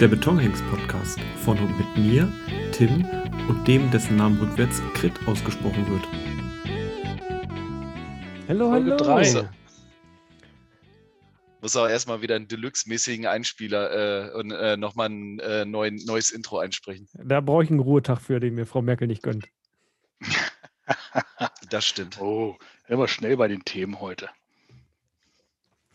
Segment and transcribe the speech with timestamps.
[0.00, 2.32] Der Betonhengst-Podcast von und mit mir,
[2.72, 3.04] Tim
[3.50, 6.08] und dem, dessen Namen rückwärts Krit ausgesprochen wird.
[8.48, 8.96] Hallo, hallo.
[8.96, 9.46] drei.
[11.60, 16.30] Muss auch erstmal wieder einen Deluxe-mäßigen Einspieler äh, und äh, nochmal ein äh, neuen, neues
[16.30, 17.06] Intro einsprechen.
[17.12, 19.48] Da brauche ich einen Ruhetag für, den mir Frau Merkel nicht gönnt.
[21.68, 22.20] Das stimmt.
[22.20, 22.56] Oh,
[22.88, 24.28] immer schnell bei den Themen heute.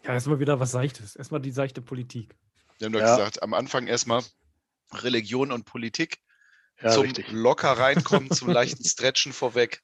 [0.05, 1.17] Ja, erstmal wieder was Seichtes.
[1.17, 2.33] Erstmal die seichte Politik.
[2.77, 3.15] Wir haben doch Ja.
[3.15, 4.23] gesagt, am Anfang erstmal
[4.93, 6.19] Religion und Politik
[6.81, 7.27] Ja, zum richtig.
[7.31, 9.81] locker reinkommen, zum leichten Stretchen vorweg.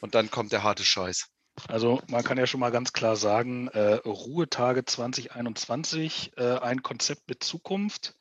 [0.00, 1.28] Und dann kommt der harte Scheiß.
[1.68, 7.28] Also man kann ja schon mal ganz klar sagen, äh, Ruhetage 2021, äh, ein Konzept
[7.28, 8.16] mit Zukunft,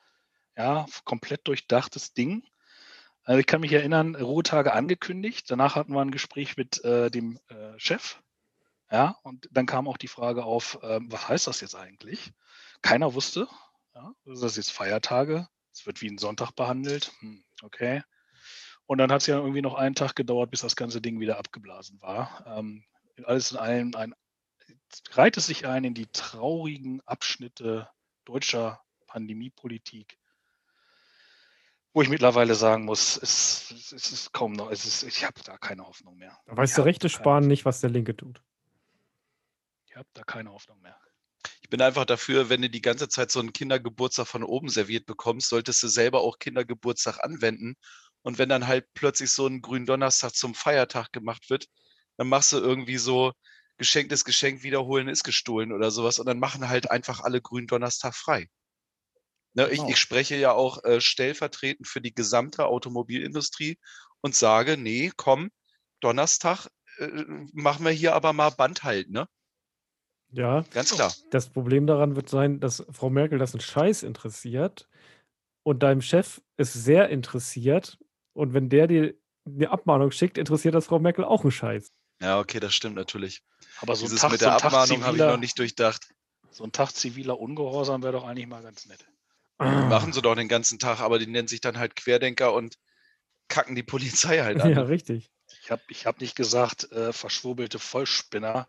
[0.58, 2.44] ja, komplett durchdachtes Ding.
[3.24, 7.40] Also ich kann mich erinnern, Ruhetage angekündigt, danach hatten wir ein Gespräch mit äh, dem
[7.48, 8.20] äh, Chef,
[8.92, 12.34] ja, und dann kam auch die Frage auf, ähm, was heißt das jetzt eigentlich?
[12.82, 13.48] Keiner wusste,
[13.94, 15.48] ja, ist das jetzt Feiertage?
[15.74, 18.04] Es wird wie ein Sonntag behandelt, hm, okay.
[18.86, 21.38] Und dann hat es ja irgendwie noch einen Tag gedauert, bis das ganze Ding wieder
[21.38, 22.44] abgeblasen war.
[22.46, 22.84] Ähm,
[23.24, 24.14] alles in allem ein,
[25.12, 27.90] reiht es sich ein in die traurigen Abschnitte
[28.26, 30.18] deutscher Pandemiepolitik,
[31.94, 35.42] wo ich mittlerweile sagen muss, es, es, es ist kaum noch, es ist, ich habe
[35.44, 36.38] da keine Hoffnung mehr.
[36.46, 38.42] Da weiß Ich der rechte Spahn nicht, was der linke tut.
[39.88, 40.98] Ich habe da keine Hoffnung mehr.
[41.72, 45.06] Ich bin einfach dafür, wenn du die ganze Zeit so einen Kindergeburtstag von oben serviert
[45.06, 47.76] bekommst, solltest du selber auch Kindergeburtstag anwenden.
[48.24, 51.68] Und wenn dann halt plötzlich so ein Gründonnerstag zum Feiertag gemacht wird,
[52.18, 53.32] dann machst du irgendwie so
[53.78, 58.50] geschenktes Geschenk wiederholen ist gestohlen oder sowas und dann machen halt einfach alle Gründonnerstag frei.
[59.54, 59.88] Ne, ich, Genau.
[59.92, 63.78] ich spreche ja auch äh, stellvertretend für die gesamte Automobilindustrie
[64.20, 65.52] und sage, nee, komm,
[66.02, 66.68] Donnerstag
[66.98, 69.30] äh, machen wir hier aber mal Band halt, ne?
[70.32, 71.14] Ja, Ganz klar.
[71.32, 74.88] das Problem daran wird sein, dass Frau Merkel das einen Scheiß interessiert
[75.64, 77.98] und deinem Chef es sehr interessiert.
[78.34, 79.14] Und wenn der dir
[79.46, 81.92] eine Abmahnung schickt, interessiert das Frau Merkel auch einen Scheiß.
[82.22, 83.42] Ja, okay, das stimmt natürlich.
[83.82, 85.40] Aber so ein Dieses Tag, mit so der ein Tag Abmahnung habe ich ziviler, noch
[85.40, 86.08] nicht durchdacht.
[86.52, 89.06] so ein Tag ziviler Ungehorsam wäre doch eigentlich mal ganz nett.
[89.58, 92.78] Machen sie doch den ganzen Tag, aber die nennen sich dann halt Querdenker und
[93.48, 94.72] kacken die Polizei halt an.
[94.72, 95.30] Ja, richtig.
[95.62, 98.68] Ich habe ich hab nicht gesagt, äh, verschwurbelte Vollspinner,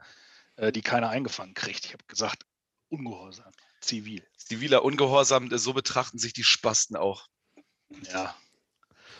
[0.62, 1.84] äh, die keiner eingefangen kriegt.
[1.87, 2.47] Ich habe gesagt,
[2.89, 4.25] ungehorsam, zivil.
[4.37, 7.27] Ziviler Ungehorsam, äh, so betrachten sich die Spasten auch.
[8.12, 8.34] Ja.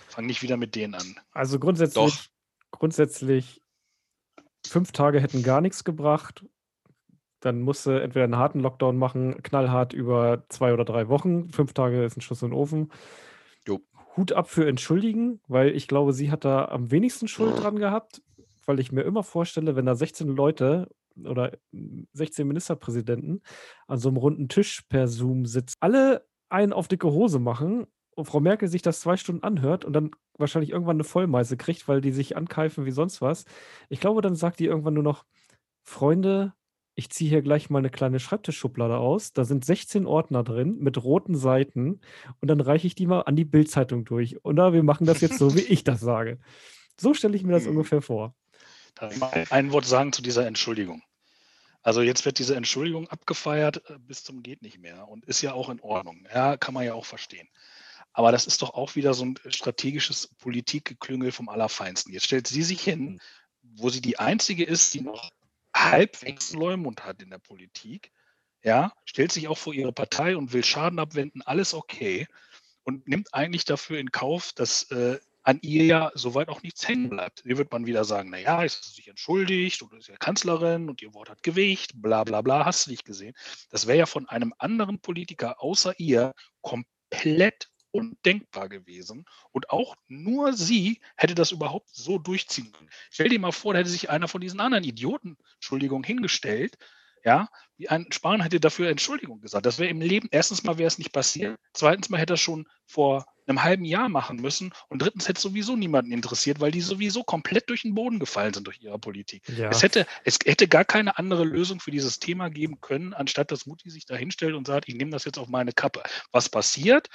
[0.09, 1.19] Fang nicht wieder mit denen an.
[1.33, 2.31] Also grundsätzlich,
[2.71, 3.61] grundsätzlich
[4.65, 6.45] fünf Tage hätten gar nichts gebracht.
[7.41, 11.51] Dann musste entweder einen harten Lockdown machen, knallhart über zwei oder drei Wochen.
[11.51, 12.93] Fünf Tage ist ein Schuss in den Ofen.
[13.67, 13.81] Jo.
[14.17, 18.23] Hut ab für entschuldigen, weil ich glaube, sie hat da am wenigsten Schuld dran gehabt,
[18.65, 20.89] weil ich mir immer vorstelle, wenn da 16 Leute
[21.25, 21.53] oder
[22.13, 23.43] 16 Ministerpräsidenten
[23.87, 28.27] an so einem runden Tisch per Zoom sitzen, alle einen auf dicke Hose machen und
[28.27, 32.01] Frau Merkel sich das zwei Stunden anhört und dann wahrscheinlich irgendwann eine Vollmeise kriegt, weil
[32.01, 33.45] die sich ankeifen wie sonst was.
[33.89, 35.25] Ich glaube, dann sagt die irgendwann nur noch,
[35.83, 36.53] Freunde,
[36.95, 39.33] ich ziehe hier gleich mal eine kleine Schreibtischschublade aus.
[39.33, 42.01] Da sind 16 Ordner drin mit roten Seiten
[42.41, 44.45] und dann reiche ich die mal an die Bildzeitung durch.
[44.45, 46.39] Oder wir machen das jetzt so, wie ich das sage.
[47.01, 47.71] So stelle ich mir das Mhm.
[47.71, 48.35] ungefähr vor.
[48.95, 51.03] Darf ich mal ein Wort sagen zu dieser Entschuldigung?
[51.83, 55.53] Also jetzt wird diese Entschuldigung abgefeiert äh, bis zum geht nicht mehr und ist ja
[55.53, 56.27] auch in Ordnung.
[56.33, 57.49] Ja, kann man ja auch verstehen.
[58.13, 62.13] Aber das ist doch auch wieder so ein strategisches Politikgeklüngel vom Allerfeinsten.
[62.13, 63.21] Jetzt stellt sie sich hin,
[63.63, 65.31] wo sie die Einzige ist, die noch
[65.75, 68.13] halbwegs Leumund hat in der Politik.
[68.63, 72.29] Ja, stellt sich auch vor ihre Partei und will Schaden abwenden, alles okay.
[72.85, 77.11] Und nimmt eigentlich dafür in Kauf, dass äh, an ihr ja soweit auch nichts hängen
[77.11, 77.43] bleibt.
[77.45, 81.03] Hier wird man wieder sagen, naja, ist sie sich entschuldigt und ist ja Kanzlerin und
[81.03, 83.35] ihr Wort hat Gewicht, bla bla bla, hast du nicht gesehen.
[83.71, 89.25] Das wäre ja von einem anderen Politiker außer ihr komplett undenkbar gewesen.
[89.51, 92.91] Und auch nur sie hätte das überhaupt so durchziehen können.
[93.11, 96.79] Stell dir mal vor, da hätte sich einer von diesen anderen Idioten, Entschuldigung, hingestellt,
[97.25, 99.67] ja, wie ein Spahn hätte dafür Entschuldigung gesagt.
[99.67, 102.69] Das wäre im Leben, erstens mal wäre es nicht passiert, zweitens mal hätte er schon
[102.87, 106.81] vor einem halben Jahr machen müssen und drittens hätte es sowieso niemanden interessiert, weil die
[106.81, 109.49] sowieso komplett durch den Boden gefallen sind durch ihre Politik.
[109.49, 109.69] Ja.
[109.69, 113.67] Es, hätte, es hätte gar keine andere Lösung für dieses Thema geben können, anstatt dass
[113.67, 116.03] Mutti sich da hinstellt und sagt, ich nehme das jetzt auf meine Kappe.
[116.31, 117.09] Was passiert?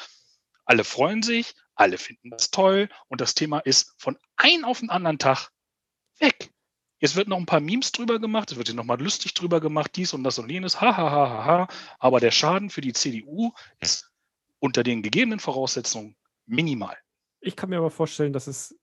[0.66, 4.90] Alle freuen sich, alle finden das toll und das Thema ist von einem auf den
[4.90, 5.50] anderen Tag
[6.20, 6.50] weg.
[7.00, 9.92] Jetzt wird noch ein paar Memes drüber gemacht, es wird hier nochmal lustig drüber gemacht,
[9.96, 11.68] dies und das und jenes, ha, ha, ha, ha, ha.
[12.00, 14.12] Aber der Schaden für die CDU ist
[14.60, 16.16] unter den gegebenen Voraussetzungen
[16.46, 16.98] minimal.
[17.40, 18.76] Ich kann mir aber vorstellen, dass es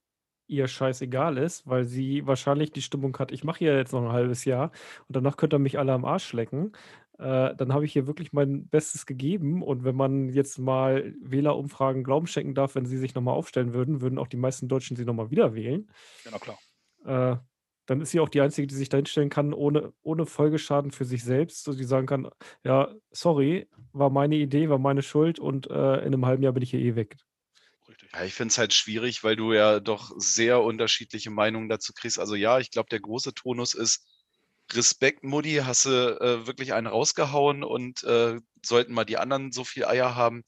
[0.47, 4.11] ihr scheißegal ist, weil sie wahrscheinlich die Stimmung hat, ich mache hier jetzt noch ein
[4.11, 4.71] halbes Jahr
[5.07, 6.71] und danach könnt ihr mich alle am Arsch lecken.
[7.17, 9.63] äh, dann habe ich hier wirklich mein Bestes gegeben.
[9.63, 14.01] Und wenn man jetzt mal Wählerumfragen Glauben schenken darf, wenn sie sich nochmal aufstellen würden,
[14.01, 15.89] würden auch die meisten Deutschen sie nochmal wieder wählen.
[16.23, 16.59] Genau, klar.
[17.05, 17.37] Äh,
[17.85, 21.05] dann ist sie auch die Einzige, die sich da hinstellen kann, ohne, ohne Folgeschaden für
[21.05, 22.29] sich selbst, so die sagen kann,
[22.63, 26.63] ja, sorry, war meine Idee, war meine Schuld und äh, in einem halben Jahr bin
[26.63, 27.17] ich hier eh weg.
[27.87, 28.11] Richtig.
[28.13, 32.19] Ja, ich finde es halt schwierig, weil du ja doch sehr unterschiedliche Meinungen dazu kriegst.
[32.19, 34.05] Also ja, ich glaube, der große Tonus ist,
[34.73, 35.89] Respekt, Mutti, hast du
[36.19, 40.43] äh, wirklich einen rausgehauen und äh, sollten mal die anderen so viel Eier haben.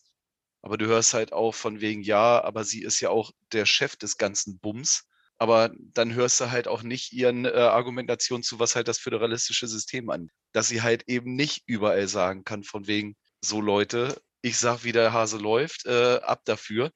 [0.62, 3.96] Aber du hörst halt auch von wegen, ja, aber sie ist ja auch der Chef
[3.96, 5.08] des ganzen Bums.
[5.40, 9.68] Aber dann hörst du halt auch nicht ihren äh, Argumentationen zu, was halt das föderalistische
[9.68, 10.30] System an.
[10.52, 14.92] Dass sie halt eben nicht überall sagen kann, von wegen, so Leute, ich sag, wie
[14.92, 16.92] der Hase läuft, äh, ab dafür.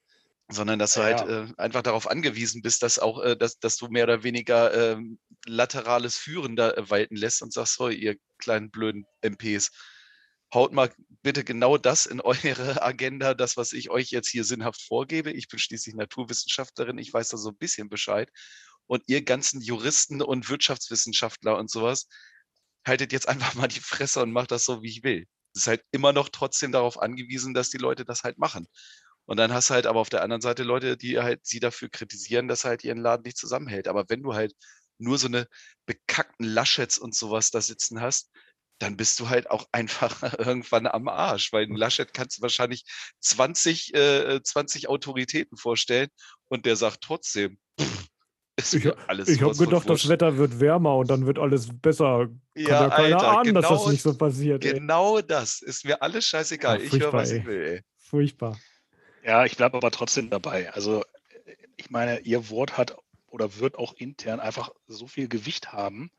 [0.50, 1.06] Sondern dass du ja.
[1.06, 4.74] halt äh, einfach darauf angewiesen bist, dass auch, äh, dass, dass du mehr oder weniger
[4.74, 9.72] ähm, laterales Führen da walten lässt und sagst, so, ihr kleinen blöden MPs,
[10.54, 10.92] haut mal
[11.22, 15.32] bitte genau das in eure Agenda, das, was ich euch jetzt hier sinnhaft vorgebe.
[15.32, 18.30] Ich bin schließlich Naturwissenschaftlerin, ich weiß da so ein bisschen Bescheid.
[18.88, 22.08] Und ihr ganzen Juristen und Wirtschaftswissenschaftler und sowas,
[22.86, 25.28] haltet jetzt einfach mal die Fresse und macht das so, wie ich will.
[25.54, 28.68] Es ist halt immer noch trotzdem darauf angewiesen, dass die Leute das halt machen.
[29.26, 31.90] Und dann hast du halt aber auf der anderen Seite Leute, die halt sie dafür
[31.90, 33.88] kritisieren, dass halt ihren Laden nicht zusammenhält.
[33.88, 34.54] Aber wenn du halt
[34.98, 35.48] nur so eine
[35.86, 38.30] bekackten Laschets und sowas da sitzen hast,
[38.82, 42.86] dann bist du halt auch einfach irgendwann am Arsch, weil ein Laschet kannst du wahrscheinlich
[43.20, 46.10] 20, äh, 20 Autoritäten vorstellen
[46.48, 48.08] und der sagt trotzdem, pff,
[48.58, 52.28] ich, ich habe gedacht, das Wetter wird wärmer und dann wird alles besser.
[52.28, 54.62] Kann ja, ja keiner Alter, ahnen, genau, dass das nicht so passiert.
[54.62, 55.24] Genau ey.
[55.26, 55.62] das.
[55.62, 56.78] Ist mir alles scheißegal.
[56.80, 57.40] Ach, ich höre, was ey.
[57.40, 57.62] ich will.
[57.64, 57.82] Ey.
[57.98, 58.60] Furchtbar.
[59.24, 60.72] Ja, ich bleibe aber trotzdem dabei.
[60.74, 61.04] Also,
[61.78, 62.98] ich meine, ihr Wort hat
[63.28, 66.12] oder wird auch intern einfach so viel Gewicht haben,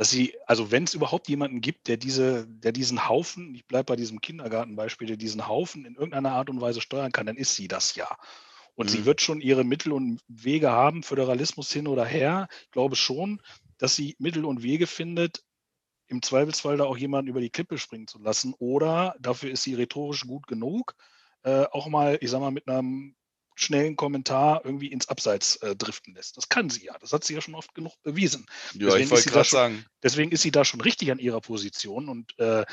[0.00, 3.84] dass sie, also wenn es überhaupt jemanden gibt, der diese, der diesen Haufen, ich bleibe
[3.84, 7.54] bei diesem Kindergartenbeispiel, der diesen Haufen in irgendeiner Art und Weise steuern kann, dann ist
[7.54, 8.08] sie das ja.
[8.74, 8.92] Und mhm.
[8.92, 12.48] sie wird schon ihre Mittel und Wege haben, Föderalismus hin oder her.
[12.62, 13.42] Ich glaube schon,
[13.76, 15.44] dass sie Mittel und Wege findet,
[16.06, 18.54] im Zweifelsfall da auch jemanden über die Klippe springen zu lassen.
[18.58, 20.94] Oder dafür ist sie rhetorisch gut genug,
[21.42, 23.16] äh, auch mal, ich sag mal, mit einem
[23.60, 26.36] schnellen Kommentar irgendwie ins Abseits äh, driften lässt.
[26.36, 26.96] Das kann sie ja.
[26.98, 28.46] Das hat sie ja schon oft genug bewiesen.
[28.72, 29.84] Ja, deswegen ich wollte gerade sagen.
[30.02, 32.64] Deswegen ist sie da schon richtig an ihrer Position und äh,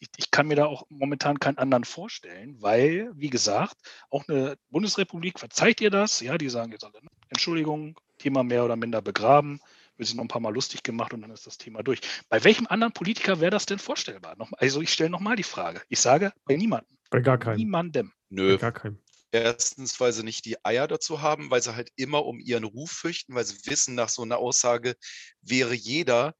[0.00, 3.76] ich, ich, kann mir da auch momentan keinen anderen vorstellen, weil, wie gesagt,
[4.10, 6.20] auch eine Bundesrepublik verzeiht ihr das.
[6.20, 9.60] Ja, die sagen jetzt alle, ne, Entschuldigung, Thema mehr oder minder begraben,
[9.96, 12.00] wird sich noch ein paar Mal lustig gemacht und dann ist das Thema durch.
[12.28, 14.34] Bei welchem anderen Politiker wäre das denn vorstellbar?
[14.36, 15.82] Noch, also ich stelle nochmal die Frage.
[15.88, 16.96] Ich sage, bei niemandem.
[17.10, 17.58] Bei gar keinem.
[17.58, 18.12] Niemandem.
[18.28, 18.56] Nö.
[18.56, 18.98] Bei gar keinem.
[19.36, 22.90] Erstens, weil sie nicht die Eier dazu haben, weil sie halt immer um ihren Ruf
[22.90, 24.96] fürchten, weil sie wissen, nach so einer Aussage
[25.42, 26.34] wäre jeder,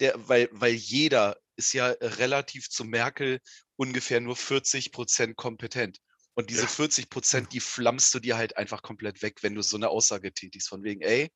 [0.00, 3.40] der, weil, weil jeder ist ja relativ zu Merkel
[3.76, 5.98] ungefähr nur 40 Prozent kompetent.
[6.34, 6.68] Und diese ja.
[6.68, 10.32] 40 Prozent, die flammst du dir halt einfach komplett weg, wenn du so eine Aussage
[10.32, 10.68] tätigst.
[10.68, 11.30] Von wegen, ey,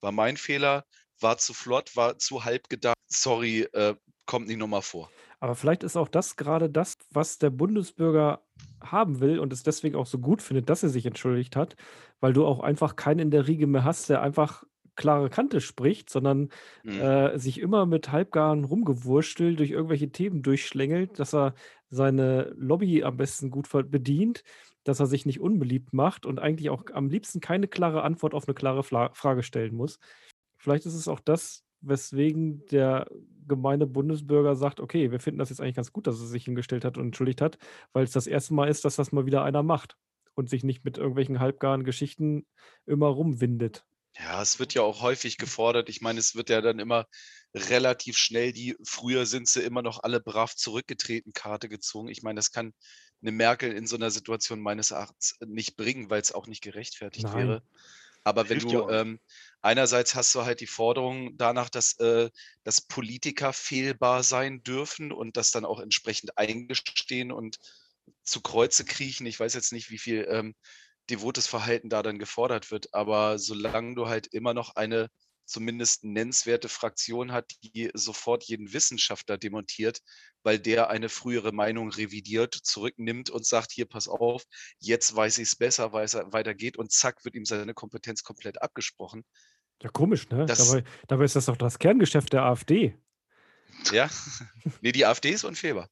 [0.00, 0.84] war mein Fehler,
[1.20, 5.10] war zu flott, war zu halb gedacht, sorry, äh, kommt nicht nochmal vor.
[5.40, 8.46] Aber vielleicht ist auch das gerade das, was der Bundesbürger
[8.82, 11.76] haben will und es deswegen auch so gut findet, dass er sich entschuldigt hat,
[12.20, 16.10] weil du auch einfach keinen in der Riege mehr hast, der einfach klare Kante spricht,
[16.10, 16.50] sondern
[16.82, 17.00] mhm.
[17.00, 21.54] äh, sich immer mit halbgaren Rumgewurstel durch irgendwelche Themen durchschlängelt, dass er
[21.88, 24.42] seine Lobby am besten gut bedient,
[24.84, 28.46] dass er sich nicht unbeliebt macht und eigentlich auch am liebsten keine klare Antwort auf
[28.46, 29.98] eine klare Fla Frage stellen muss.
[30.56, 33.06] Vielleicht ist es auch das, weswegen der
[33.48, 36.84] gemeine Bundesbürger sagt, okay, wir finden das jetzt eigentlich ganz gut, dass er sich hingestellt
[36.84, 37.58] hat und entschuldigt hat,
[37.92, 39.96] weil es das erste Mal ist, dass das mal wieder einer macht
[40.34, 42.46] und sich nicht mit irgendwelchen halbgaren Geschichten
[42.86, 43.84] immer rumwindet.
[44.18, 45.88] Ja, es wird ja auch häufig gefordert.
[45.88, 47.06] Ich meine, es wird ja dann immer
[47.54, 52.08] relativ schnell die, früher sind sie immer noch alle brav zurückgetreten, Karte gezogen.
[52.08, 52.74] Ich meine, das kann
[53.22, 57.26] eine Merkel in so einer Situation meines Erachtens nicht bringen, weil es auch nicht gerechtfertigt
[57.26, 57.36] Nein.
[57.36, 57.62] wäre.
[58.24, 59.18] Aber wenn du ähm,
[59.62, 62.30] einerseits hast du halt die Forderung danach, dass, äh,
[62.64, 67.58] dass Politiker fehlbar sein dürfen und das dann auch entsprechend eingestehen und
[68.22, 69.26] zu Kreuze kriechen.
[69.26, 70.54] Ich weiß jetzt nicht, wie viel ähm,
[71.10, 75.08] devotes Verhalten da dann gefordert wird, aber solange du halt immer noch eine
[75.44, 80.00] zumindest nennenswerte Fraktion hat, die sofort jeden Wissenschaftler demontiert,
[80.42, 84.44] weil der eine frühere Meinung revidiert, zurücknimmt und sagt, hier, pass auf,
[84.78, 88.62] jetzt weiß ich es besser, weiß er weitergeht und zack, wird ihm seine Kompetenz komplett
[88.62, 89.24] abgesprochen.
[89.82, 90.46] Ja, komisch, ne?
[90.46, 92.96] Das, dabei, dabei ist das doch das Kerngeschäft der AfD.
[93.92, 94.08] Ja,
[94.80, 95.88] nee, die AfD ist unfehlbar.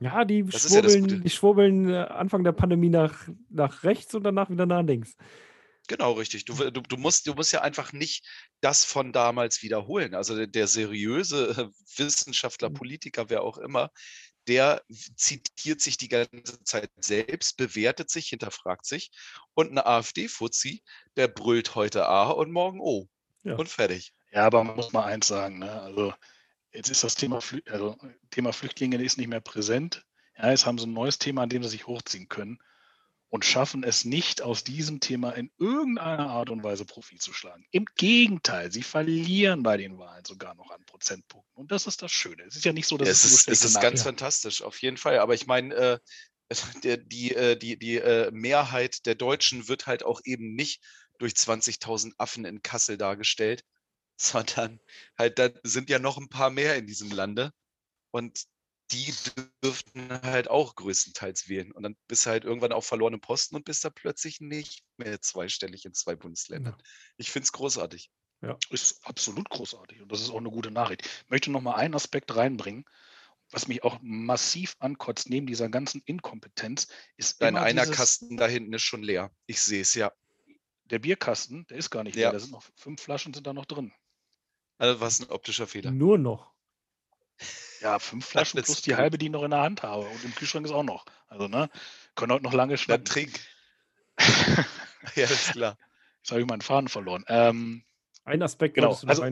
[0.00, 4.48] Ja, die schwurbeln, ja die schwurbeln äh, Anfang der Pandemie nach, nach rechts und danach
[4.48, 5.14] wieder nach links.
[5.88, 6.44] Genau, richtig.
[6.44, 8.24] Du, du, du, musst, du musst ja einfach nicht
[8.60, 10.14] das von damals wiederholen.
[10.14, 12.74] Also der, der seriöse Wissenschaftler, Mhm.
[12.74, 13.90] Politiker, wer auch immer,
[14.46, 14.82] der
[15.16, 19.10] zitiert sich die ganze Zeit selbst, bewertet sich, hinterfragt sich.
[19.54, 20.82] Und ein AfD-Fuzzi,
[21.16, 23.08] der brüllt heute A und morgen O.
[23.42, 23.56] Ja.
[23.56, 24.12] Und fertig.
[24.32, 25.82] Ja, aber man muss mal eins sagen, ne?
[25.82, 26.14] also
[26.72, 27.96] jetzt ist das Thema, Flü also,
[28.30, 30.04] Thema Flüchtlinge ist nicht mehr präsent.
[30.36, 32.60] Ja, jetzt haben sie ein neues Thema, an dem sie sich hochziehen können
[33.30, 37.64] und schaffen es nicht, aus diesem Thema in irgendeiner Art und Weise Profit zu schlagen.
[37.70, 41.54] Im Gegenteil, sie verlieren bei den Wahlen sogar noch an Prozentpunkten.
[41.54, 42.42] Und das ist das Schöne.
[42.42, 44.96] Es ist ja nicht so, dass es nur ist, es ist ganz fantastisch, auf jeden
[44.96, 45.20] Fall.
[45.20, 45.98] Aber ich meine, äh,
[46.82, 50.82] der, die, äh, die, die äh, Mehrheit der Deutschen wird halt auch eben nicht
[51.18, 53.64] durch 20.000 Affen in Kassel dargestellt,
[54.16, 54.80] sondern
[55.16, 57.52] halt, da sind ja noch ein paar mehr in diesem Lande.
[58.10, 58.44] Und
[58.92, 59.14] die
[59.62, 61.72] dürften halt auch größtenteils wählen.
[61.72, 65.20] Und dann bist du halt irgendwann auf verlorenen Posten und bist da plötzlich nicht mehr
[65.20, 66.76] zweistellig in zwei Bundesländern.
[66.76, 66.84] Ja.
[67.16, 68.10] Ich finde es großartig.
[68.70, 71.06] ist absolut großartig und das ist auch eine gute Nachricht.
[71.24, 72.84] Ich möchte noch mal einen Aspekt reinbringen,
[73.50, 78.36] was mich auch massiv ankotzt neben dieser ganzen Inkompetenz, ist Dein immer einer dieses, Kasten
[78.36, 79.30] da hinten ist schon leer.
[79.46, 80.12] Ich sehe es ja.
[80.84, 82.28] der Bierkasten, der ist gar nicht Ja.
[82.28, 83.92] leer, da sind noch fünf Flaschen sind da noch drin.
[84.78, 85.90] Also was ein optischer Fehler.
[85.90, 86.54] Nur noch.
[87.80, 90.24] Ja, fünf Flaschen ist plus die halbe, die ich noch in der Hand habe und
[90.24, 91.06] im Kühlschrank ist auch noch.
[91.28, 91.70] Also ne,
[92.14, 93.04] können heute noch lange Dann schnacken.
[93.04, 93.40] trink.
[95.16, 95.78] ja, ist klar.
[96.18, 97.24] Jetzt habe ich meinen Faden verloren.
[97.28, 97.84] Ähm,
[98.24, 99.22] Ein Aspekt Genau, also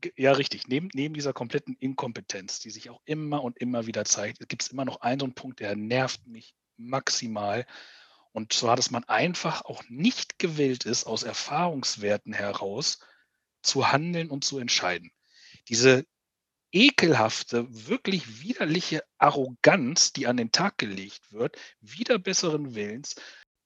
[0.00, 4.04] ge- ja richtig, neben, neben dieser kompletten Inkompetenz, die sich auch immer und immer wieder
[4.04, 7.64] zeigt, gibt es immer noch einen so einen Punkt, der nervt mich maximal.
[8.32, 12.98] Und zwar, dass man einfach auch nicht gewillt ist, aus Erfahrungswerten heraus
[13.62, 15.10] zu handeln und zu entscheiden.
[15.68, 16.04] Diese
[16.74, 23.14] ekelhafte, wirklich widerliche Arroganz, die an den Tag gelegt wird, wieder besseren Willens,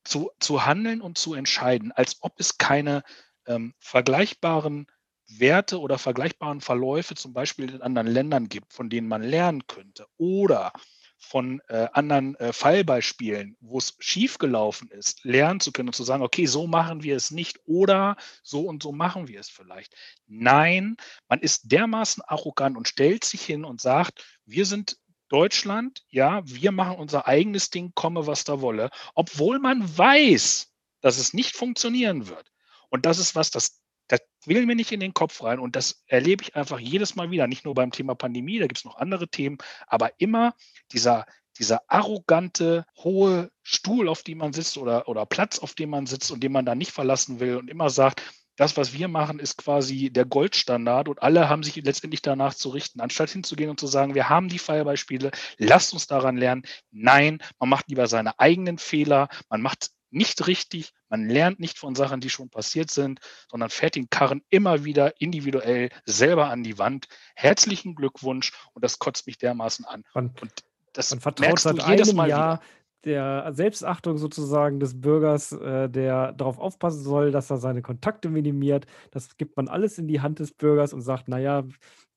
[0.05, 3.03] zu, zu handeln und zu entscheiden, als ob es keine
[3.47, 4.87] ähm, vergleichbaren
[5.27, 10.07] Werte oder vergleichbaren Verläufe zum Beispiel in anderen Ländern gibt, von denen man lernen könnte.
[10.17, 10.73] Oder
[11.19, 16.23] von äh, anderen äh, Fallbeispielen, wo es schiefgelaufen ist, lernen zu können und zu sagen,
[16.23, 19.95] okay, so machen wir es nicht oder so und so machen wir es vielleicht.
[20.27, 20.97] Nein,
[21.29, 24.97] man ist dermaßen arrogant und stellt sich hin und sagt, wir sind
[25.29, 31.19] Deutschland, ja, wir machen unser eigenes Ding, komme was da wolle, obwohl man weiß, dass
[31.19, 32.51] es nicht funktionieren wird.
[32.89, 35.59] Und das ist was, das, das will mir nicht in den Kopf rein.
[35.59, 37.47] Und das erlebe ich einfach jedes Mal wieder.
[37.47, 40.55] Nicht nur beim Thema Pandemie, da gibt es noch andere Themen, aber immer
[40.93, 41.27] dieser,
[41.59, 46.31] dieser arrogante, hohe Stuhl, auf dem man sitzt oder, oder Platz, auf dem man sitzt
[46.31, 48.23] und den man da nicht verlassen will und immer sagt,
[48.59, 52.71] das, was wir machen, ist quasi der Goldstandard und alle haben sich letztendlich danach zu
[52.71, 56.63] richten, anstatt hinzugehen und zu sagen, wir haben die Fallbeispiele, lasst uns daran lernen.
[56.91, 61.95] Nein, man macht lieber seine eigenen Fehler, man macht nicht richtig, man lernt nicht von
[61.95, 66.79] Sachen, die schon passiert sind, sondern fährt den Karren immer wieder individuell selber an die
[66.79, 67.09] Wand.
[67.35, 70.05] Herzlichen Glückwunsch und das kotzt mich dermaßen an.
[70.15, 70.53] Man, Und
[70.93, 72.65] das man vertraut seit jedes Mal Jahr wieder.
[73.05, 78.87] der Selbstachtung sozusagen des Bürgers, äh, der darauf aufpassen soll, dass er seine Kontakte minimiert.
[79.11, 81.65] Das gibt man alles in die Hand des Bürgers und sagt, naja,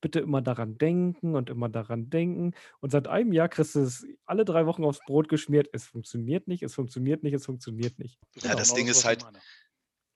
[0.01, 2.53] bitte immer daran denken und immer daran denken.
[2.79, 5.69] Und seit einem Jahr kriegst du es alle drei Wochen aufs Brot geschmiert.
[5.71, 8.19] Es funktioniert nicht, es funktioniert nicht, es funktioniert nicht.
[8.35, 9.39] Ja, ist das genau Ding ist halt, meine.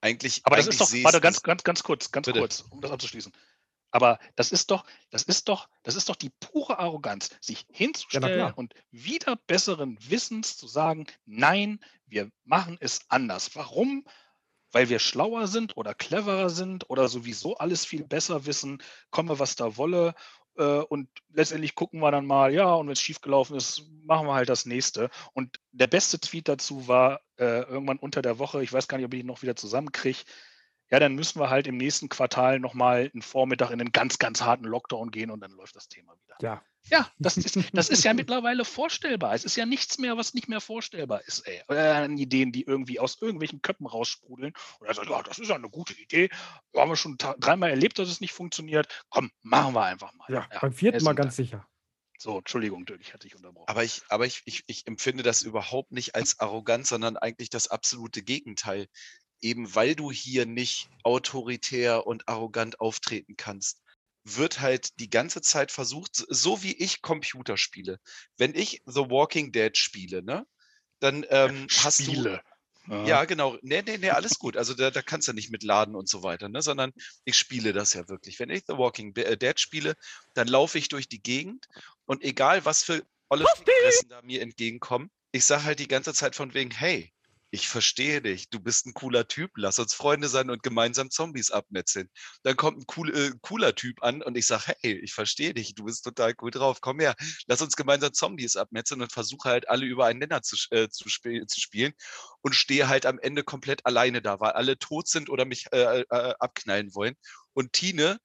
[0.01, 2.39] Eigentlich, Aber das eigentlich ist doch, warte, ganz, ganz, ganz kurz, ganz Bitte.
[2.39, 3.31] kurz, um das abzuschließen.
[3.91, 8.23] Aber das ist doch, das ist doch, das ist doch die pure Arroganz, sich hinzustellen
[8.23, 8.57] klar.
[8.57, 13.55] und wieder besseren Wissens zu sagen, nein, wir machen es anders.
[13.55, 14.05] Warum?
[14.75, 19.55] Weil wir schlauer sind oder cleverer sind oder sowieso alles viel besser wissen, komme was
[19.55, 20.15] da wolle.
[20.57, 24.33] äh, Und letztendlich gucken wir dann mal, ja, und wenn es schiefgelaufen ist, machen wir
[24.33, 25.09] halt das nächste.
[25.31, 29.05] Und der beste Tweet dazu war äh, irgendwann unter der Woche, ich weiß gar nicht,
[29.05, 30.25] ob ich ihn noch wieder zusammenkriege,
[30.91, 34.41] ja, dann müssen wir halt im nächsten Quartal nochmal einen Vormittag in einen ganz, ganz
[34.41, 36.35] harten Lockdown gehen und dann läuft das Thema wieder.
[36.41, 39.33] Ja, Ja, das ist, das ist ja mittlerweile vorstellbar.
[39.33, 41.61] Es ist ja nichts mehr, was nicht mehr vorstellbar ist, ey.
[41.67, 44.53] An Ideen, die irgendwie aus irgendwelchen Köpfen raussprudeln.
[44.79, 46.29] Und er sagt, ja, das ist ja eine gute Idee.
[46.75, 48.87] Haben wir schon dreimal erlebt, dass es nicht funktioniert.
[49.09, 50.25] Komm, machen wir einfach mal.
[50.29, 51.47] ja, beim vierten Mal ganz Dank.
[51.47, 51.67] sicher.
[52.17, 53.67] So, Entschuldigung, ich hatte dich unterbrochen.
[53.67, 57.67] Aber ich, aber ich, ich, ich empfinde das überhaupt nicht als arrogant, sondern eigentlich das
[57.67, 58.87] absolute Gegenteil.
[59.41, 63.81] Eben weil du hier nicht autoritär und arrogant auftreten kannst,
[64.25, 67.99] wird halt die ganze Zeit versucht, so- wie ich Computer spiele.
[68.37, 70.45] Wenn ich The Walking Dead spiele, ne,
[70.99, 72.11] dann ähm, hast du.
[72.11, 72.41] Spiele.
[72.87, 73.57] Ja, genau.
[73.63, 74.55] Nee, nee, nee, alles gut.
[74.57, 76.61] Also da, da kannst du nicht mit laden und so weiter, ne?
[76.61, 78.39] sondern ich spiele das ja wirklich.
[78.39, 79.95] Wenn ich The Walking äh, Dead spiele,
[80.35, 81.65] dann laufe ich durch die Gegend
[82.05, 83.45] und egal was für olle
[84.07, 87.11] da mir entgegenkommen, ich sage halt die ganze Zeit von wegen, hey,
[87.55, 91.51] ich verstehe dich, du bist ein cooler Typ, lass uns Freunde sein und gemeinsam Zombies
[91.51, 92.09] abmetzeln.
[92.43, 95.73] Dann kommt ein cool, äh, cooler Typ an und ich sage, hey, ich verstehe dich,
[95.73, 97.15] du bist total cool drauf, komm her,
[97.47, 101.07] lass uns gemeinsam Zombies abmetzeln und versuche halt alle über einen Nenner zu, äh, zu,
[101.07, 101.93] sp zu spielen
[102.41, 106.01] und stehe halt am Ende komplett alleine da, weil alle tot sind oder mich äh,
[106.01, 107.15] äh, abknallen wollen.
[107.53, 108.19] Und Tine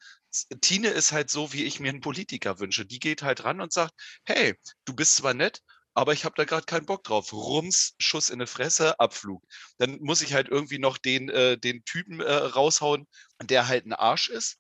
[0.60, 2.86] Tine ist halt so, wie ich mir einen Politiker wünsche.
[2.86, 3.92] Die geht halt ran und sagt,
[4.24, 5.60] hey, du bist zwar nett,
[5.94, 7.32] aber ich habe da gerade keinen Bock drauf.
[7.32, 9.42] Rums, Schuss in die Fresse, Abflug.
[9.78, 13.06] Dann muss ich halt irgendwie noch den, äh, den Typen äh, raushauen,
[13.42, 14.59] der halt ein Arsch ist.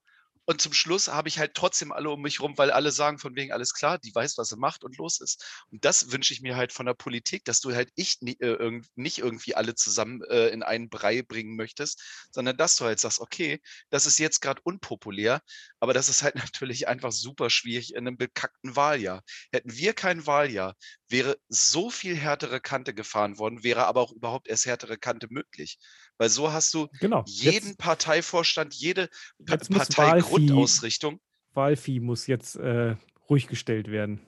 [0.50, 3.36] Und zum Schluss habe ich halt trotzdem alle um mich rum, weil alle sagen von
[3.36, 5.64] wegen alles klar, die weiß, was sie macht und los ist.
[5.70, 9.18] Und das wünsche ich mir halt von der Politik, dass du halt ich, äh, nicht
[9.18, 12.02] irgendwie alle zusammen äh, in einen Brei bringen möchtest,
[12.32, 15.40] sondern dass du halt sagst, okay, das ist jetzt gerade unpopulär,
[15.78, 19.22] aber das ist halt natürlich einfach super schwierig in einem bekackten Wahljahr.
[19.52, 20.74] Hätten wir kein Wahljahr,
[21.06, 25.78] wäre so viel härtere Kante gefahren worden, wäre aber auch überhaupt erst härtere Kante möglich.
[26.20, 27.24] Weil so hast du genau.
[27.26, 29.08] jeden jetzt, Parteivorstand, jede
[29.46, 31.18] pa Parteigrundausrichtung.
[31.54, 32.94] Wahlvieh muss jetzt äh,
[33.30, 34.20] ruhig gestellt werden.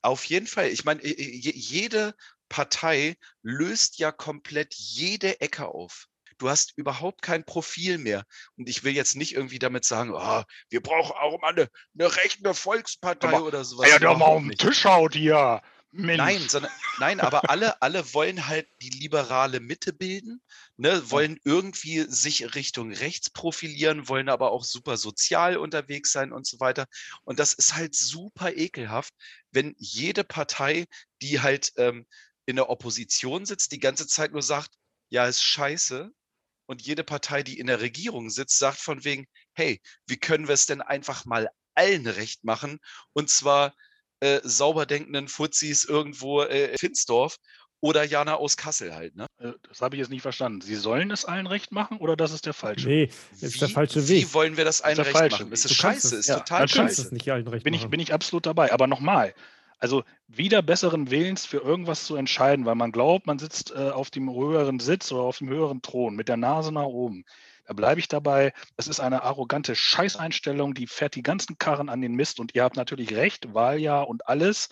[0.00, 0.68] Auf jeden Fall.
[0.68, 2.14] Ich meine, jede
[2.48, 6.06] Partei löst ja komplett jede Ecke auf.
[6.38, 8.22] Du hast überhaupt kein Profil mehr.
[8.56, 12.16] Und ich will jetzt nicht irgendwie damit sagen, oh, wir brauchen auch mal eine, eine
[12.16, 13.90] rechte Volkspartei aber, oder sowas.
[13.90, 15.60] Ja, der mal auf den Tisch haut hier.
[15.92, 16.18] Mensch.
[16.18, 20.40] Nein, sondern, nein, aber alle, alle wollen halt die liberale Mitte bilden,
[20.76, 26.46] ne, wollen irgendwie sich Richtung rechts profilieren, wollen aber auch super sozial unterwegs sein und
[26.46, 26.86] so weiter.
[27.24, 29.12] Und das ist halt super ekelhaft,
[29.50, 30.86] wenn jede Partei,
[31.22, 32.06] die halt ähm,
[32.46, 34.70] in der Opposition sitzt, die ganze Zeit nur sagt,
[35.08, 36.10] ja, ist scheiße.
[36.66, 40.54] Und jede Partei, die in der Regierung sitzt, sagt von wegen, hey, wie können wir
[40.54, 42.78] es denn einfach mal allen recht machen?
[43.12, 43.74] Und zwar
[44.20, 47.36] äh, sauber denkenden Fuzis irgendwo äh, in Finsdorf
[47.80, 49.16] oder Jana aus Kassel halt.
[49.16, 49.26] Ne?
[49.38, 50.60] Äh, das habe ich jetzt nicht verstanden.
[50.60, 53.12] Sie sollen es allen recht machen oder das ist der falsche Weg?
[53.40, 54.28] Nee, ist der falsche Weg.
[54.28, 55.52] Wie wollen wir das allen recht machen?
[55.52, 57.02] Es ist scheiße, es, ist ja, total scheiße.
[57.02, 58.72] Es nicht allen recht bin, ich, bin ich absolut dabei.
[58.72, 59.34] Aber nochmal,
[59.78, 64.10] also wieder besseren Willens für irgendwas zu entscheiden, weil man glaubt, man sitzt äh, auf
[64.10, 67.24] dem höheren Sitz oder auf dem höheren Thron mit der Nase nach oben.
[67.74, 68.52] Bleibe ich dabei.
[68.76, 72.64] Es ist eine arrogante Scheißeinstellung, die fährt die ganzen Karren an den Mist und ihr
[72.64, 74.68] habt natürlich recht, Wahljahr und alles.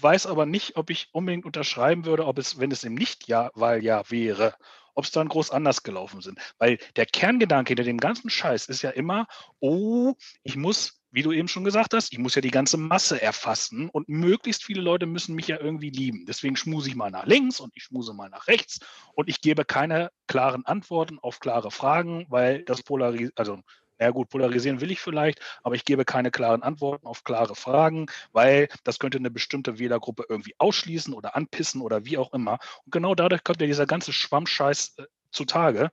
[0.00, 4.54] Weiß aber nicht, ob ich unbedingt unterschreiben würde, ob es, wenn es im Nicht-Wahljahr wäre,
[4.94, 6.38] ob es dann groß anders gelaufen sind.
[6.58, 9.26] Weil der Kerngedanke hinter dem ganzen Scheiß ist ja immer,
[9.60, 13.22] oh, ich muss wie du eben schon gesagt hast, ich muss ja die ganze Masse
[13.22, 16.26] erfassen und möglichst viele Leute müssen mich ja irgendwie lieben.
[16.26, 18.80] Deswegen schmuse ich mal nach links und ich schmuse mal nach rechts
[19.14, 23.60] und ich gebe keine klaren Antworten auf klare Fragen, weil das polarisiert, also
[23.96, 28.06] na gut, polarisieren will ich vielleicht, aber ich gebe keine klaren Antworten auf klare Fragen,
[28.32, 32.58] weil das könnte eine bestimmte Wählergruppe irgendwie ausschließen oder anpissen oder wie auch immer.
[32.84, 35.90] Und genau dadurch kommt ja dieser ganze Schwammscheiß äh, zutage.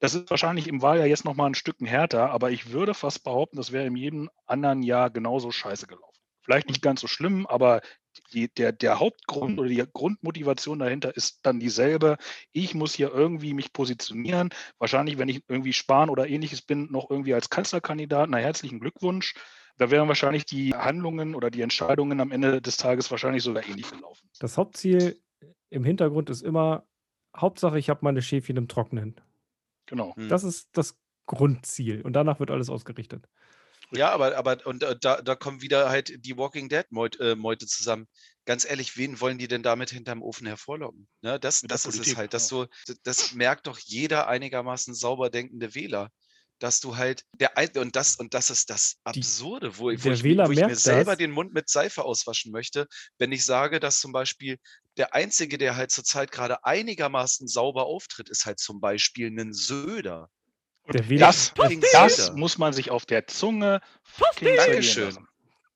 [0.00, 3.22] Das ist wahrscheinlich im Wahljahr jetzt noch mal ein Stück härter, aber ich würde fast
[3.22, 6.18] behaupten, das wäre in jedem anderen Jahr genauso scheiße gelaufen.
[6.42, 7.82] Vielleicht nicht ganz so schlimm, aber
[8.32, 12.16] die, der, der Hauptgrund oder die Grundmotivation dahinter ist dann dieselbe.
[12.52, 14.48] Ich muss hier irgendwie mich positionieren.
[14.78, 18.30] Wahrscheinlich, wenn ich irgendwie Spahn oder ähnliches bin, noch irgendwie als Kanzlerkandidat.
[18.30, 19.34] Na, herzlichen Glückwunsch.
[19.76, 23.90] Da wären wahrscheinlich die Handlungen oder die Entscheidungen am Ende des Tages wahrscheinlich sogar ähnlich
[23.90, 24.28] gelaufen.
[24.38, 25.20] Das Hauptziel
[25.68, 26.84] im Hintergrund ist immer,
[27.36, 29.20] Hauptsache, ich habe meine Schäfchen im Trockenen.
[29.90, 30.16] Genau.
[30.16, 30.28] Hm.
[30.28, 33.28] Das ist das Grundziel und danach wird alles ausgerichtet.
[33.92, 37.34] Ja, aber, aber und äh, da, da kommen wieder halt die Walking Dead Meute, äh,
[37.34, 38.06] Meute zusammen.
[38.46, 41.08] Ganz ehrlich, wen wollen die denn damit hinterm Ofen hervorlocken?
[41.22, 42.34] Ne, das das ist Politik, es halt.
[42.34, 42.66] Dass du,
[43.02, 46.10] das merkt doch jeder einigermaßen sauber denkende Wähler
[46.60, 50.10] dass du halt der und das und das ist das Absurde, wo, wo ich, wo
[50.10, 51.18] ich mir selber das.
[51.18, 52.86] den Mund mit Seife auswaschen möchte,
[53.18, 54.58] wenn ich sage, dass zum Beispiel
[55.00, 60.28] der einzige, der halt zurzeit gerade einigermaßen sauber auftritt, ist halt zum Beispiel ein Söder.
[60.86, 61.54] das,
[61.92, 63.80] das muss man sich auf der Zunge
[64.40, 65.26] Dankeschön.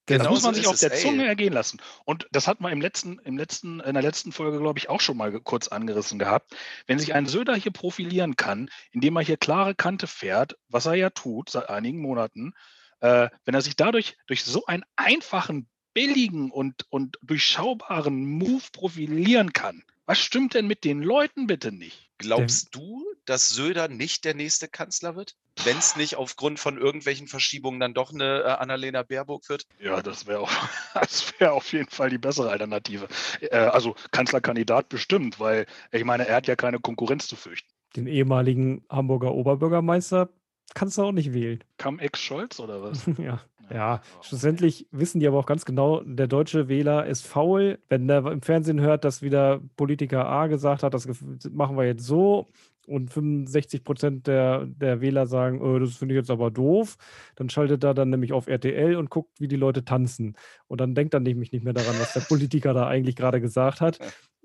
[0.07, 1.81] Genau das muss man sich auf der es, Zunge ergehen lassen.
[2.05, 5.01] Und das hat man im letzten, im letzten, in der letzten Folge, glaube ich, auch
[5.01, 6.55] schon mal kurz angerissen gehabt.
[6.87, 10.97] Wenn sich ein Söder hier profilieren kann, indem er hier klare Kante fährt, was er
[10.97, 12.53] ja tut seit einigen Monaten,
[13.01, 19.53] äh, wenn er sich dadurch durch so einen einfachen, billigen und, und durchschaubaren Move profilieren
[19.53, 22.11] kann, was stimmt denn mit den Leuten bitte nicht?
[22.19, 25.35] Glaubst du, dass Söder nicht der nächste Kanzler wird?
[25.65, 29.67] Wenn es nicht aufgrund von irgendwelchen Verschiebungen dann doch eine äh, Annalena Baerbock wird?
[29.81, 30.43] Ja, das wäre
[31.39, 33.09] wär auf jeden Fall die bessere Alternative.
[33.41, 37.69] Äh, also Kanzlerkandidat bestimmt, weil ich meine, er hat ja keine Konkurrenz zu fürchten.
[37.97, 40.29] Den ehemaligen Hamburger Oberbürgermeister
[40.75, 41.63] kannst du auch nicht wählen.
[41.79, 43.07] Kam Ex-Scholz oder was?
[43.19, 43.41] ja.
[43.73, 47.79] Ja, schlussendlich wissen die aber auch ganz genau, der deutsche Wähler ist faul.
[47.89, 51.09] Wenn der im Fernsehen hört, dass wieder Politiker A gesagt hat, das
[51.51, 52.49] machen wir jetzt so
[52.87, 56.97] und 65 Prozent der, der Wähler sagen, oh, das finde ich jetzt aber doof,
[57.37, 60.37] dann schaltet er dann nämlich auf RTL und guckt, wie die Leute tanzen.
[60.67, 63.81] Und dann denkt er nämlich nicht mehr daran, was der Politiker da eigentlich gerade gesagt
[63.81, 63.99] hat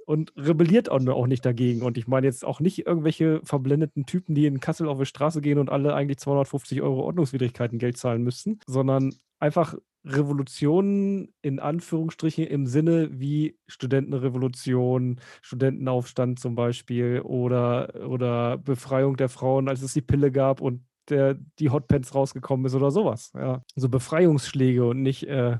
[0.09, 1.83] und rebelliert auch nicht dagegen.
[1.83, 5.39] Und ich meine jetzt auch nicht irgendwelche verblendeten Typen, die in Kassel auf die Straße
[5.39, 12.47] gehen und alle eigentlich 250 Euro Ordnungswidrigkeiten Geld zahlen müssten, sondern einfach Revolutionen in Anführungsstrichen
[12.47, 20.01] im Sinne wie Studentenrevolution, Studentenaufstand zum Beispiel oder, oder Befreiung der Frauen, als es die
[20.01, 23.31] Pille gab und der, die Hotpants rausgekommen ist oder sowas.
[23.35, 23.63] Ja.
[23.75, 25.57] So Befreiungsschläge und nicht äh,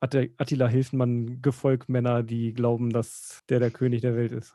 [0.00, 4.54] Attila Hilfmann Gefolgmänner, die glauben, dass der der König der Welt ist.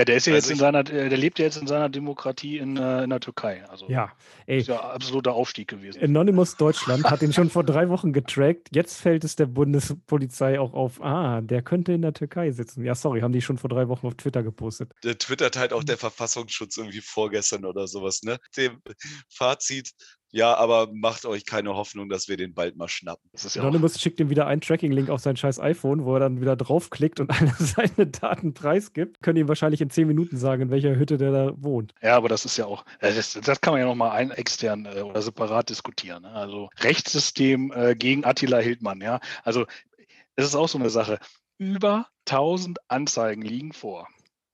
[0.00, 1.90] Ja, der ist ja also jetzt in seiner, äh, der lebt ja jetzt in seiner
[1.90, 3.68] Demokratie in, äh, in der Türkei.
[3.68, 4.10] Also ja,
[4.46, 4.60] ey.
[4.60, 6.02] Ist ja absoluter Aufstieg gewesen.
[6.02, 8.68] Anonymous Deutschland hat ihn schon vor drei Wochen getrackt.
[8.74, 12.82] Jetzt fällt es der Bundespolizei auch auf, ah, der könnte in der Türkei sitzen.
[12.82, 14.90] Ja, sorry, haben die schon vor drei Wochen auf Twitter gepostet.
[15.04, 18.38] Der twittert halt auch der Verfassungsschutz irgendwie vorgestern oder sowas, ne?
[18.56, 18.80] Dem
[19.28, 19.90] Fazit,
[20.32, 23.28] ja, aber macht euch keine Hoffnung, dass wir den bald mal schnappen.
[23.32, 26.20] Das ist ja Anonymous schickt ihm wieder einen Tracking-Link auf sein scheiß iPhone, wo er
[26.20, 29.22] dann wieder draufklickt und alle seine Daten preisgibt.
[29.22, 31.94] Können ihm wahrscheinlich in zehn Minuten sagen, in welcher Hütte der da wohnt.
[32.00, 34.86] Ja, aber das ist ja auch, äh, das, das kann man ja nochmal ein extern
[34.86, 36.22] äh, oder separat diskutieren.
[36.22, 36.30] Ne?
[36.30, 39.20] Also Rechtssystem äh, gegen Attila Hildmann, ja.
[39.42, 39.66] Also
[40.36, 41.18] das ist auch so eine Sache.
[41.58, 44.08] Über 1000 Anzeigen liegen vor.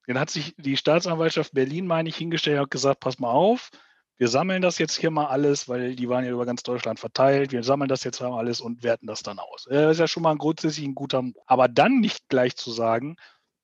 [0.08, 3.70] Den hat sich die Staatsanwaltschaft Berlin, meine ich, hingestellt und gesagt, pass mal auf,
[4.18, 7.52] wir sammeln das jetzt hier mal alles, weil die waren ja über ganz Deutschland verteilt.
[7.52, 9.66] Wir sammeln das jetzt mal alles und werten das dann aus.
[9.68, 11.38] Das ist ja schon mal ein grundsätzlich ein guter Move.
[11.46, 13.16] Aber dann nicht gleich zu sagen,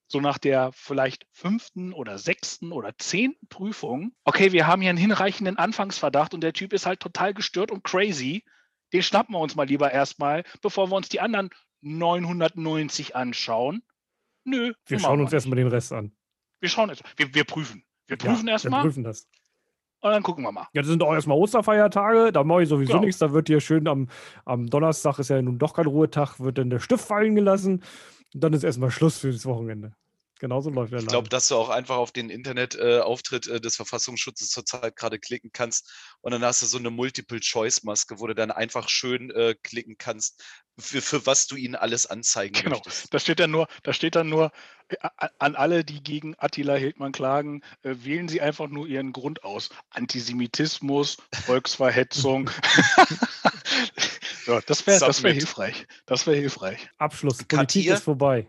[0.08, 4.98] so nach der vielleicht fünften oder sechsten oder zehnten Prüfung, okay, wir haben hier einen
[4.98, 8.44] hinreichenden Anfangsverdacht und der Typ ist halt total gestört und crazy.
[8.92, 11.48] Den schnappen wir uns mal lieber erstmal, bevor wir uns die anderen
[11.80, 13.82] 990 anschauen.
[14.44, 14.74] Nö.
[14.84, 16.12] Wir schauen uns erstmal den Rest an.
[16.60, 17.02] Wir schauen jetzt.
[17.16, 17.84] Wir, wir prüfen.
[18.06, 18.80] Wir prüfen ja, erstmal.
[18.82, 19.26] Wir prüfen das.
[20.02, 20.66] Und dann gucken wir mal.
[20.72, 22.32] Ja, das sind auch erstmal Osterfeiertage.
[22.32, 23.04] Da mache ich sowieso genau.
[23.04, 23.20] nichts.
[23.20, 24.08] Da wird hier schön am,
[24.44, 27.84] am Donnerstag, ist ja nun doch kein Ruhetag, wird dann der Stift fallen gelassen.
[28.34, 29.92] Und dann ist erstmal Schluss für das Wochenende.
[30.42, 34.48] Genauso läuft der Ich glaube, dass du auch einfach auf den Internetauftritt äh, des Verfassungsschutzes
[34.48, 35.88] zurzeit gerade klicken kannst
[36.20, 40.42] und dann hast du so eine Multiple-Choice-Maske, wo du dann einfach schön äh, klicken kannst,
[40.76, 42.70] für, für was du ihnen alles anzeigen genau.
[42.70, 43.14] möchtest.
[43.14, 44.50] Da steht dann nur, da steht dann nur
[44.88, 44.96] äh,
[45.38, 49.70] an alle, die gegen Attila Hildmann klagen, äh, wählen Sie einfach nur Ihren Grund aus.
[49.90, 52.50] Antisemitismus, Volksverhetzung.
[54.48, 55.86] ja, das wäre wär hilfreich.
[56.04, 56.90] Das wäre hilfreich.
[56.98, 57.44] Abschluss.
[57.44, 58.48] Politik ist vorbei.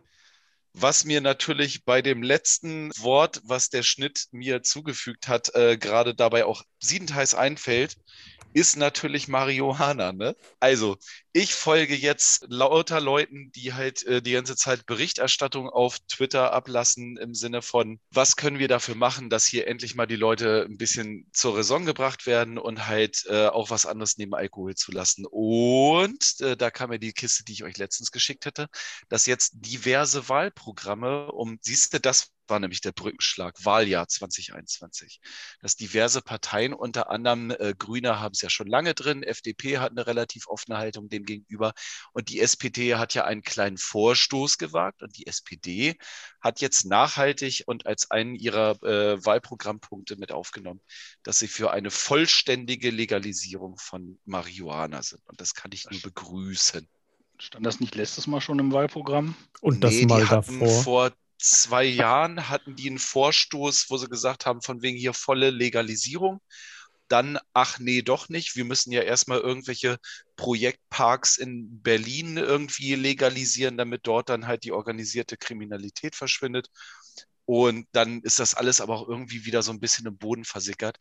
[0.75, 6.15] Was mir natürlich bei dem letzten Wort, was der Schnitt mir zugefügt hat, äh, gerade
[6.15, 7.97] dabei auch siebenteils einfällt,
[8.53, 10.13] ist natürlich Marihuana.
[10.13, 10.36] Ne?
[10.59, 10.97] Also,
[11.31, 17.17] ich folge jetzt lauter Leuten, die halt äh, die ganze Zeit Berichterstattung auf Twitter ablassen
[17.17, 20.77] im Sinne von, was können wir dafür machen, dass hier endlich mal die Leute ein
[20.77, 25.25] bisschen zur Raison gebracht werden und halt äh, auch was anderes neben Alkohol zu lassen.
[25.25, 28.67] Und äh, da kam ja die Kiste, die ich euch letztens geschickt hätte,
[29.09, 30.29] dass jetzt diverse
[30.63, 35.21] Wahlprogramme, um, siehst du, das war nämlich der Brückenschlag, Wahljahr 2021.
[35.62, 39.91] Dass diverse Parteien, unter anderem äh, Grüne, haben es ja schon lange drin, FDP hat
[39.91, 41.73] eine relativ offene Haltung dem gegenüber
[42.12, 45.95] und die SPD hat ja einen kleinen Vorstoß gewagt und die SPD
[46.41, 50.82] hat jetzt nachhaltig und als einen ihrer äh, Wahlprogrammpunkte mit aufgenommen,
[51.23, 55.21] dass sie für eine vollständige Legalisierung von Marihuana sind.
[55.28, 56.88] Und das kann ich nur begrüßen.
[57.43, 59.36] Stand das nicht letztes Mal schon im Wahlprogramm?
[59.60, 60.82] Und das nee, mal davor?
[60.84, 65.49] Vor zwei Jahren hatten die einen Vorstoß, wo sie gesagt haben, von wegen hier volle
[65.49, 66.39] Legalisierung.
[67.10, 68.56] Dann, ach nee, doch nicht.
[68.56, 69.97] Wir müssen ja erstmal irgendwelche
[70.38, 76.69] Projektparks in Berlin irgendwie legalisieren, damit dort dann halt die organisierte Kriminalität verschwindet.
[77.43, 80.97] Und dann ist das alles aber auch irgendwie wieder so ein bisschen im Boden versickert.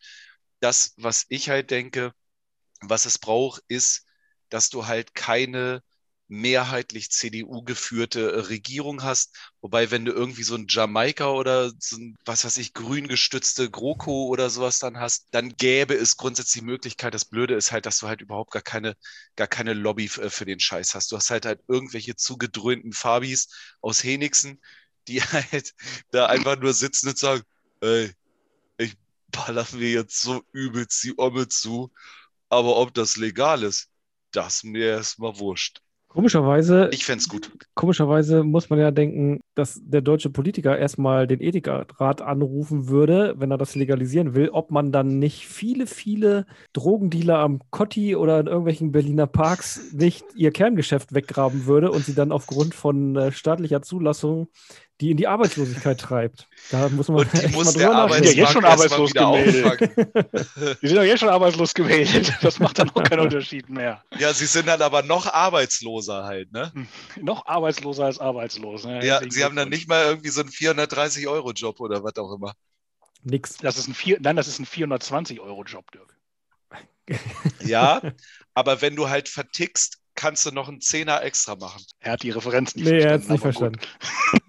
[0.59, 2.13] Das, was ich halt denke,
[2.81, 4.07] was es braucht, ist,
[4.49, 5.85] dass du halt keine
[6.33, 9.37] mehrheitlich CDU geführte äh, Regierung hast.
[9.61, 13.71] Wobei, wenn du irgendwie so ein Jamaika oder so ein, was weiß ich, grün gestützte
[13.71, 17.13] GroKo oder sowas dann hast, dann gäbe es grundsätzlich die Möglichkeit.
[17.13, 18.97] Das Blöde ist halt, dass du halt überhaupt gar keine,
[19.37, 21.13] gar keine Lobby äh, für den Scheiß hast.
[21.13, 23.49] Du hast halt halt irgendwelche zugedröhnten Fabis
[23.83, 24.59] aus Henigsen,
[25.09, 25.75] die halt
[26.13, 27.43] da einfach nur sitzen und sagen,
[27.81, 28.11] ey,
[28.79, 28.97] ich
[29.29, 31.93] baller mir jetzt so übelst die Omme zu,
[32.49, 33.91] aber ob das legal ist,
[34.31, 35.83] das mir erstmal wurscht.
[36.13, 37.51] Komischerweise, Ich fände es gut.
[37.75, 43.51] komischerweise muss man ja denken, dass der deutsche Politiker erstmal den Ethikrat anrufen würde, wenn
[43.51, 46.45] er das legalisieren will, ob man dann nicht viele, viele
[46.75, 52.15] Drogendealer am Kotti oder in irgendwelchen Berliner Parks nicht ihr Kerngeschäft weggraben würde und sie
[52.15, 54.49] dann aufgrund von äh, staatlicher Zulassung
[55.03, 56.47] die in die Arbeitslosigkeit treibt.
[56.71, 59.83] Da muss man Und die muss der Ja, jetzt schon arbeitslos gemeldet.
[60.81, 62.33] Die sind doch jetzt schon arbeitslos gemeldet.
[62.41, 64.05] Das macht dann auch keinen Unterschied mehr.
[64.17, 66.73] Ja, sie sind dann aber noch arbeitsloser halt, ne?
[67.21, 68.85] Noch arbeitsloser als arbeitslos.
[68.85, 68.99] Ne?
[68.99, 72.55] Ja, Herzlichen sie haben dann nicht mal irgendwie so einen 430-Euro-Job oder was auch immer.
[73.25, 73.57] Nix.
[73.57, 76.17] Das ist ein vier, nein, das ist ein 420-Euro-Job, Dirk.
[77.65, 78.01] Ja,
[78.55, 81.85] aber wenn du halt vertickst, kannst du noch einen Zehner extra machen.
[82.01, 83.25] Er hat die Referenz nicht Nee, er hat verstanden.
[83.25, 83.81] es nicht verstanden.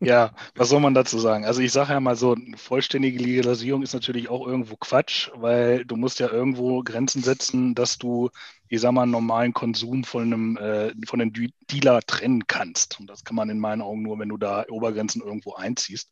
[0.00, 1.44] Ja, was soll man dazu sagen?
[1.44, 5.84] Also ich sage ja mal so, eine vollständige Legalisierung ist natürlich auch irgendwo Quatsch, weil
[5.84, 8.30] du musst ja irgendwo Grenzen setzen, dass du,
[8.68, 12.98] ich sag mal, einen normalen Konsum von einem, äh, von einem De- Dealer trennen kannst.
[12.98, 16.10] Und das kann man in meinen Augen nur, wenn du da Obergrenzen irgendwo einziehst.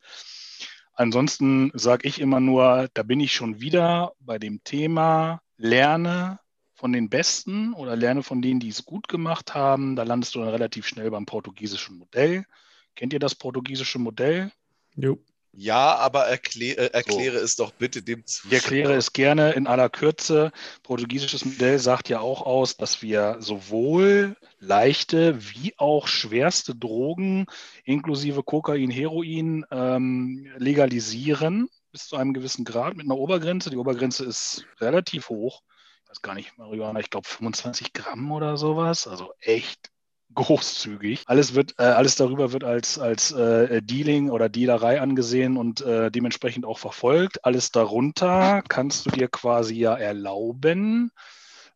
[0.93, 6.39] Ansonsten sage ich immer nur, da bin ich schon wieder bei dem Thema, lerne
[6.77, 9.95] von den Besten oder lerne von denen, die es gut gemacht haben.
[9.95, 12.45] Da landest du dann relativ schnell beim portugiesischen Modell.
[12.95, 14.51] Kennt ihr das portugiesische Modell?
[14.95, 15.19] Jo.
[15.53, 18.53] Ja, aber erklä äh, erkläre es doch bitte dem Ich Zuschauer.
[18.53, 20.51] erkläre es gerne in aller Kürze.
[20.83, 27.47] Portugiesisches Modell sagt ja auch aus, dass wir sowohl leichte wie auch schwerste Drogen
[27.85, 33.71] inklusive Kokain, Heroin ähm, legalisieren bis zu einem gewissen Grad mit einer Obergrenze.
[33.71, 35.63] Die Obergrenze ist relativ hoch.
[36.17, 39.07] Weiß gar nicht, Marihuana, ich glaube 25 Gramm oder sowas.
[39.07, 39.91] Also echt
[40.33, 41.25] großzügig.
[41.27, 46.09] Alles wird, äh, alles darüber wird als, als äh, Dealing oder Dealerei angesehen und äh,
[46.09, 47.45] dementsprechend auch verfolgt.
[47.45, 51.11] Alles darunter kannst du dir quasi ja erlauben.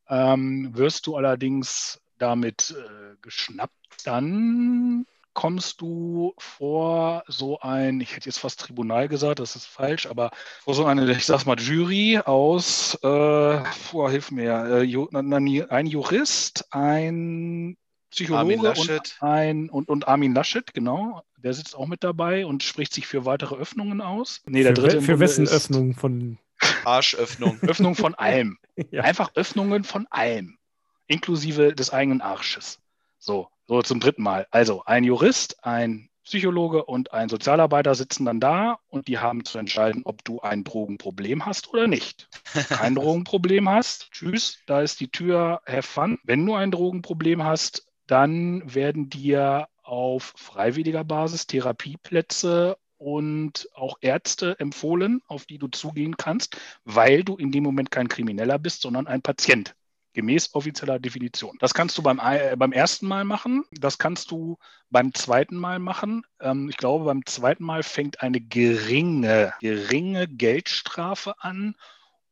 [0.10, 3.76] Ähm, wirst du allerdings damit äh, geschnappt,
[4.06, 10.06] dann kommst du vor so ein, ich hätte jetzt fast Tribunal gesagt, das ist falsch,
[10.06, 10.32] aber
[10.64, 16.68] vor so eine, ich sag's mal, Jury aus, äh, boah, hilf mir, äh, ein Jurist,
[16.72, 17.78] ein
[18.12, 19.18] Psychologe Armin und Laschet.
[19.22, 21.24] ein und, und Armin Laschet, genau.
[21.38, 24.42] Der sitzt auch mit dabei und spricht sich für weitere Öffnungen aus.
[24.46, 26.38] Nee, der für, dritte für wessen Öffnung von.
[26.84, 27.58] Arschöffnung.
[27.62, 28.58] Öffnung von allem.
[28.90, 29.04] Ja.
[29.04, 30.58] Einfach Öffnungen von allem,
[31.06, 32.80] inklusive des eigenen Arsches.
[33.20, 34.48] So, so zum dritten Mal.
[34.52, 39.58] Also ein Jurist, ein Psychologe und ein Sozialarbeiter sitzen dann da und die haben zu
[39.58, 42.30] entscheiden, ob du ein Drogenproblem hast oder nicht.
[42.70, 46.20] Kein Drogenproblem hast, tschüss, da ist die Tür, have fun.
[46.24, 54.60] Wenn du ein Drogenproblem hast, dann werden dir auf freiwilliger Basis Therapieplätze und auch Ärzte
[54.60, 59.08] empfohlen, auf die du zugehen kannst, weil du in dem Moment kein Krimineller bist, sondern
[59.08, 59.76] ein Patient.
[60.14, 61.58] Gemäß offizieller Definition.
[61.60, 64.58] Das kannst du beim, äh, beim ersten Mal machen, das kannst du
[64.90, 66.24] beim zweiten Mal machen.
[66.40, 71.76] Ähm, ich glaube, beim zweiten Mal fängt eine geringe, geringe Geldstrafe an.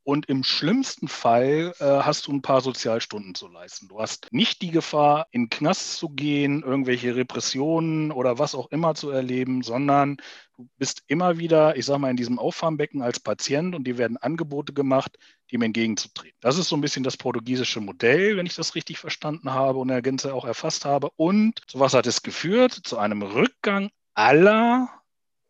[0.10, 3.88] Und im schlimmsten Fall äh, hast du ein paar Sozialstunden zu leisten.
[3.90, 8.72] Du hast nicht die Gefahr, in den Knast zu gehen, irgendwelche Repressionen oder was auch
[8.72, 10.18] immer zu erleben, sondern
[10.58, 14.18] du bist immer wieder, ich sage mal, in diesem Auffangbecken als Patient und dir werden
[14.18, 15.16] Angebote gemacht,
[15.52, 16.40] dem entgegenzutreten.
[16.42, 19.90] Das ist so ein bisschen das portugiesische Modell, wenn ich das richtig verstanden habe und
[19.90, 21.12] der Gänze auch erfasst habe.
[21.18, 22.74] Und zu was hat es geführt?
[22.74, 24.90] Zu einem Rückgang aller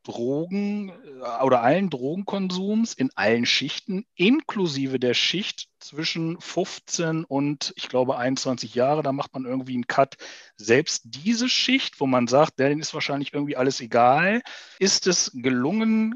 [0.03, 7.89] Drogen äh, oder allen Drogenkonsums in allen Schichten, inklusive der Schicht zwischen 15 und ich
[7.89, 9.03] glaube 21 Jahre.
[9.03, 10.15] Da macht man irgendwie einen Cut.
[10.57, 14.41] Selbst diese Schicht, wo man sagt, denen ist wahrscheinlich irgendwie alles egal,
[14.79, 16.15] ist es gelungen,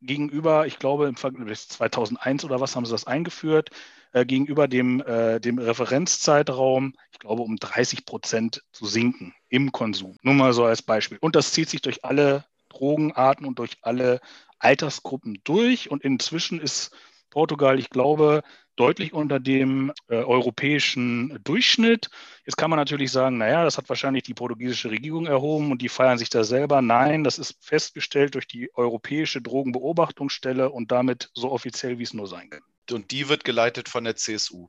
[0.00, 3.70] gegenüber, ich glaube, im Vergleich 2001 oder was haben sie das eingeführt,
[4.12, 10.16] äh, gegenüber dem, äh, dem Referenzzeitraum, ich glaube, um 30 Prozent zu sinken im Konsum.
[10.22, 11.18] Nur mal so als Beispiel.
[11.20, 14.20] Und das zieht sich durch alle Drogenarten und durch alle
[14.58, 15.90] Altersgruppen durch.
[15.90, 16.90] Und inzwischen ist
[17.30, 18.42] Portugal, ich glaube,
[18.78, 22.08] deutlich unter dem äh, europäischen Durchschnitt.
[22.44, 25.88] Jetzt kann man natürlich sagen, naja, das hat wahrscheinlich die portugiesische Regierung erhoben und die
[25.88, 26.80] feiern sich da selber.
[26.80, 32.28] Nein, das ist festgestellt durch die Europäische Drogenbeobachtungsstelle und damit so offiziell, wie es nur
[32.28, 32.62] sein kann.
[32.90, 34.68] Und die wird geleitet von der CSU.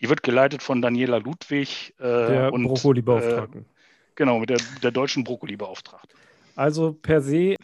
[0.00, 3.60] Die wird geleitet von Daniela Ludwig äh, Der und Brokkoli-Beauftragten.
[3.60, 3.64] Äh,
[4.16, 6.18] genau, mit der, der deutschen Brokkoli-Beauftragten.
[6.56, 7.56] Also per se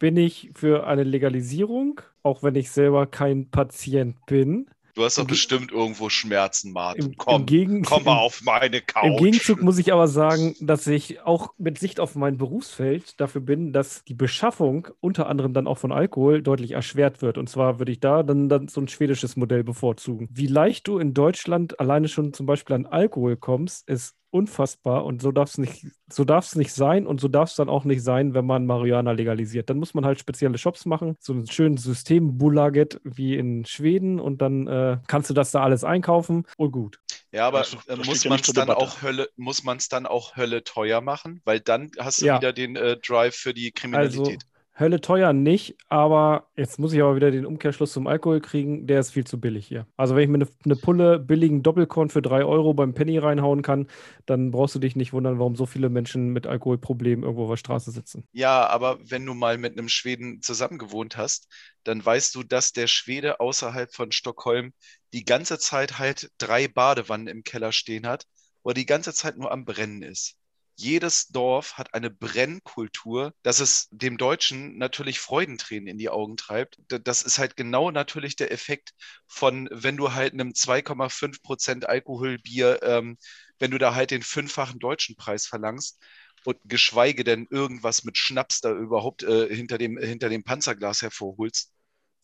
[0.00, 4.68] bin ich für eine Legalisierung, auch wenn ich selber kein Patient bin.
[4.94, 7.06] Du hast doch bestimmt irgendwo Schmerzen, Martin.
[7.06, 9.04] Im, komm, im, Gegen komm mal auf meine Couch.
[9.04, 13.40] Im Gegenzug muss ich aber sagen, dass ich auch mit Sicht auf mein Berufsfeld dafür
[13.40, 17.38] bin, dass die Beschaffung unter anderem dann auch von Alkohol deutlich erschwert wird.
[17.38, 20.28] Und zwar würde ich da dann, dann so ein schwedisches Modell bevorzugen.
[20.30, 25.20] Wie leicht du in Deutschland alleine schon zum Beispiel an Alkohol kommst, ist unfassbar und
[25.22, 27.84] so darf es nicht, so darf es nicht sein und so darf es dann auch
[27.84, 29.68] nicht sein, wenn man Marihuana legalisiert.
[29.70, 34.18] Dann muss man halt spezielle Shops machen, so ein schönes System Bulaget wie in Schweden
[34.20, 36.98] und dann äh, kannst du das da alles einkaufen und gut.
[37.30, 38.76] Ja, aber Das- das äh, muss man es dann Debatte.
[38.76, 41.40] auch Hölle, muss man es dann auch Hölle teuer machen?
[41.44, 42.36] Weil dann hast du Ja.
[42.38, 44.42] wieder den äh, Drive für die Also Kriminalität.
[44.82, 49.00] Hölle teuer nicht, aber jetzt muss ich aber wieder den Umkehrschluss zum Alkohol kriegen, der
[49.00, 49.86] ist viel zu billig hier.
[49.96, 53.62] Also wenn ich mir eine, eine Pulle billigen Doppelkorn für 3 Euro beim Penny reinhauen
[53.62, 53.86] kann,
[54.26, 57.56] dann brauchst du dich nicht wundern, warum so viele Menschen mit Alkoholproblemen irgendwo auf der
[57.56, 58.24] Straße sitzen.
[58.32, 61.48] Ja, aber wenn du mal mit einem Schweden zusammengewohnt hast,
[61.84, 64.72] dann weißt du, dass der Schwede außerhalb von Stockholm
[65.12, 68.26] die ganze Zeit halt drei Badewannen im Keller stehen hat,
[68.62, 70.36] wo er die ganze Zeit nur am Brennen ist.
[70.76, 76.78] Jedes Dorf hat eine Brennkultur, dass es dem Deutschen natürlich Freudentränen in die Augen treibt.
[76.88, 78.92] Das ist halt genau natürlich der Effekt
[79.26, 83.18] von, wenn du halt einem 2,5 Prozent Alkoholbier, ähm,
[83.58, 85.98] wenn du da halt den fünffachen deutschen Preis verlangst,
[86.44, 91.72] und geschweige denn irgendwas mit Schnaps da überhaupt äh, hinter dem, hinter dem Panzerglas hervorholst.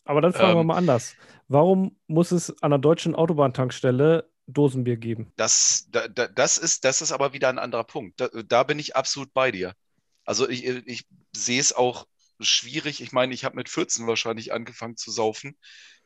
[0.05, 1.17] Aber dann fragen wir Ähm, mal anders.
[1.47, 5.31] Warum muss es an der deutschen Autobahntankstelle Dosenbier geben?
[5.35, 8.19] Das, da, da, das ist, das ist aber wieder ein anderer Punkt.
[8.19, 9.73] Da, da bin ich absolut bei dir.
[10.25, 12.07] Also ich, ich sehe es auch
[12.39, 13.01] schwierig.
[13.01, 15.57] Ich meine, ich habe mit 14 wahrscheinlich angefangen zu saufen.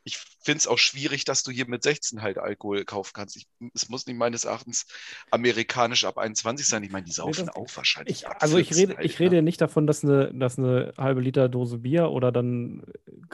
[0.05, 3.37] Ich finde es auch schwierig, dass du hier mit 16 halt Alkohol kaufen kannst.
[3.37, 4.85] Ich, es muss nicht meines Erachtens
[5.31, 6.83] amerikanisch ab 21 sein.
[6.83, 9.35] Ich meine, die saufen das- auch wahrscheinlich Ich, also ich 14 rede, halt, ich rede
[9.37, 9.41] ne?
[9.43, 12.83] nicht davon, dass eine, dass eine halbe Liter Dose Bier oder dann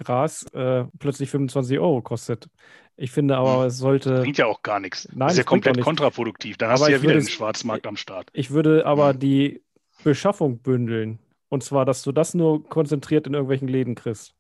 [0.04, 2.48] Gras äh, plötzlich 25 Euro kostet.
[2.96, 3.68] Ich finde aber, Hm.
[3.68, 4.22] es sollte.
[4.22, 5.08] Bringt ja auch gar nichts.
[5.12, 6.58] Nein, das ist ja komplett kontraproduktiv.
[6.58, 8.30] Dann Aber hast du ja wieder den Schwarzmarkt am Start.
[8.34, 9.20] Ich würde aber Hm.
[9.20, 9.62] die
[10.04, 11.20] Beschaffung bündeln.
[11.50, 14.36] Und zwar, dass du das nur konzentriert in irgendwelchen Läden kriegst.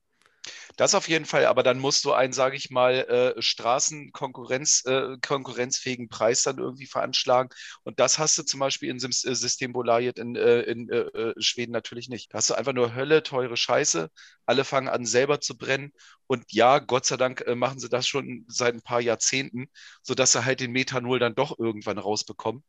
[0.79, 5.17] Das auf jeden Fall, aber dann musst du einen, sage ich mal, äh, Straßenkonkurrenz, äh,
[5.21, 7.49] konkurrenzfähigen Preis dann irgendwie veranschlagen.
[7.83, 11.73] Und das hast du zum Beispiel in äh, Systembolaget in, äh, in äh, äh, Schweden
[11.73, 12.33] natürlich nicht.
[12.33, 14.09] Da hast du einfach nur Hölle, teure Scheiße.
[14.45, 15.91] Alle fangen an, selber zu brennen.
[16.27, 19.67] Und ja, Gott sei Dank äh, machen sie das schon seit ein paar Jahrzehnten,
[20.01, 22.63] sodass sie halt den Methanol dann doch irgendwann rausbekommen.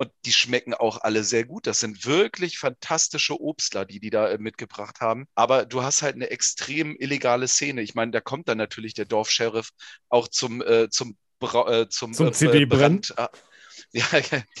[0.00, 1.66] Und die schmecken auch alle sehr gut.
[1.66, 5.26] Das sind wirklich fantastische Obstler, die die da äh, mitgebracht haben.
[5.34, 7.82] Aber du hast halt eine extrem illegale Szene.
[7.82, 9.68] Ich meine, da kommt dann natürlich der Dorfsheriff
[10.08, 13.02] auch zum, äh, zum, Bra äh, zum, Zum äh, CD-Brennen?
[13.02, 13.18] Brand.
[13.18, 13.28] Ah,
[13.92, 14.06] ja,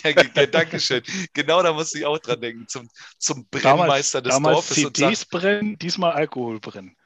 [0.04, 1.02] ja, ja, danke schön.
[1.32, 2.68] Genau da musste ich auch dran denken.
[2.68, 6.96] Zum, zum Brennmeister des damals Dorfes und sagt, CDs brennen, diesmal Alkohol brennen.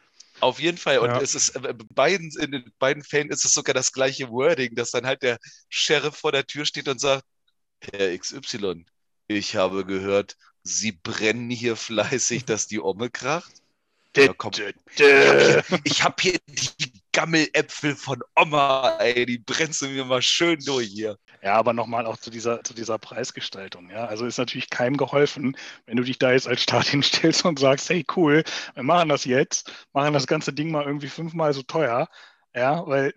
[0.40, 0.98] auf jeden Fall.
[0.98, 1.20] Und Ja.
[1.20, 4.90] es ist äh, beiden, in den beiden Fällen ist es sogar das gleiche Wording, dass
[4.90, 7.24] dann halt der Sheriff vor der Tür steht und sagt,
[7.92, 8.84] Herr XY,
[9.28, 13.52] ich habe gehört, Sie brennen hier fleißig, dass die Omme kracht.
[14.96, 15.62] Ja.
[15.84, 20.88] Ich habe hier die Gammeläpfel von Oma, ey, die brennst du mir mal schön durch
[20.88, 21.18] hier.
[21.42, 23.90] Ja, aber nochmal auch zu dieser, zu dieser Preisgestaltung.
[23.90, 27.58] Ja, also ist natürlich keinem geholfen, wenn du dich da jetzt als Staat hinstellst und
[27.58, 28.44] sagst, hey, cool,
[28.74, 32.08] wir machen das jetzt, machen das ganze Ding mal irgendwie fünfmal so teuer.
[32.54, 33.12] Ja, weil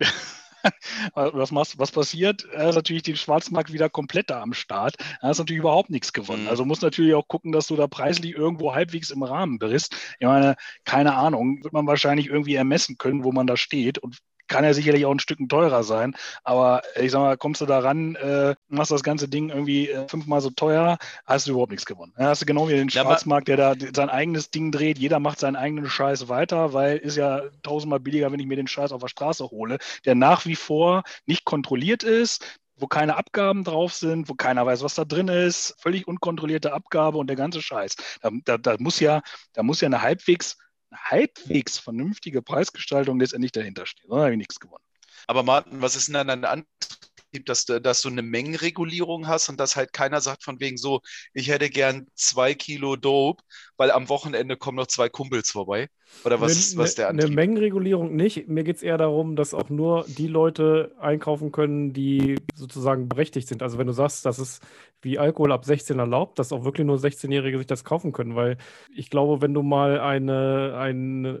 [1.14, 2.44] was, was passiert?
[2.52, 4.96] Er ist natürlich den Schwarzmarkt wieder komplett da am Start.
[5.20, 6.44] Da hast natürlich überhaupt nichts gewonnen.
[6.44, 6.48] Mhm.
[6.48, 9.94] Also musst natürlich auch gucken, dass du da preislich irgendwo halbwegs im Rahmen bist.
[10.18, 14.18] Ich meine, keine Ahnung, wird man wahrscheinlich irgendwie ermessen können, wo man da steht und
[14.48, 16.14] kann ja sicherlich auch ein Stück teurer sein.
[16.44, 20.08] Aber ich sag mal, kommst du da ran, äh, machst das ganze Ding irgendwie äh,
[20.08, 22.12] fünfmal so teuer, hast du überhaupt nichts gewonnen.
[22.18, 24.98] Ja, hast du genau wie den Ja, Schwarzmarkt, der da sein eigenes Ding dreht.
[24.98, 28.66] Jeder macht seinen eigenen Scheiß weiter, weil ist ja tausendmal billiger, wenn ich mir den
[28.68, 32.44] Scheiß auf der Straße hole, der nach wie vor nicht kontrolliert ist,
[32.76, 37.18] wo keine Abgaben drauf sind, wo keiner weiß, was da drin ist, völlig unkontrollierte Abgabe
[37.18, 37.96] und der ganze Scheiß.
[38.22, 40.56] Da, da, da muss ja, da muss ja eine halbwegs,
[40.92, 44.06] halbwegs vernünftige Preisgestaltung letztendlich dahinter stehen.
[44.08, 44.84] Sonst habe ich nichts gewonnen.
[45.26, 49.76] Aber Martin, was ist denn dann Antrieb, dass dass du eine Mengenregulierung hast und dass
[49.76, 51.00] halt keiner sagt von wegen so,
[51.34, 53.42] ich hätte gern zwei Kilo Dope,
[53.78, 55.88] weil am Wochenende kommen noch zwei Kumpels vorbei?
[56.24, 57.36] Oder was, Eine- ist, was ist der Eine Antrieb?
[57.36, 58.48] Mengenregulierung nicht.
[58.48, 63.48] Mir geht es eher darum, dass auch nur die Leute einkaufen können, die sozusagen berechtigt
[63.48, 63.62] sind.
[63.62, 64.62] Also wenn du sagst, das ist
[65.00, 68.34] wie Alkohol ab 16 erlaubt, dass auch wirklich nur 16-Jährige sich das kaufen können.
[68.34, 68.56] Weil
[68.92, 71.40] ich glaube, wenn du mal eine, ein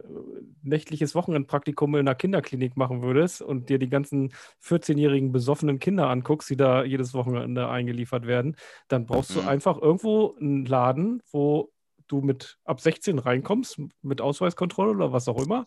[0.62, 6.50] nächtliches Wochenendpraktikum in einer Kinderklinik machen würdest und dir die ganzen 14-jährigen besoffenen Kinder anguckst,
[6.50, 8.54] die da jedes Wochenende eingeliefert werden,
[8.88, 9.48] dann brauchst du Mhm.
[9.48, 11.70] einfach irgendwo einen Laden, wo
[12.08, 15.64] du mit ab 16 reinkommst, mit Ausweiskontrolle oder was auch immer,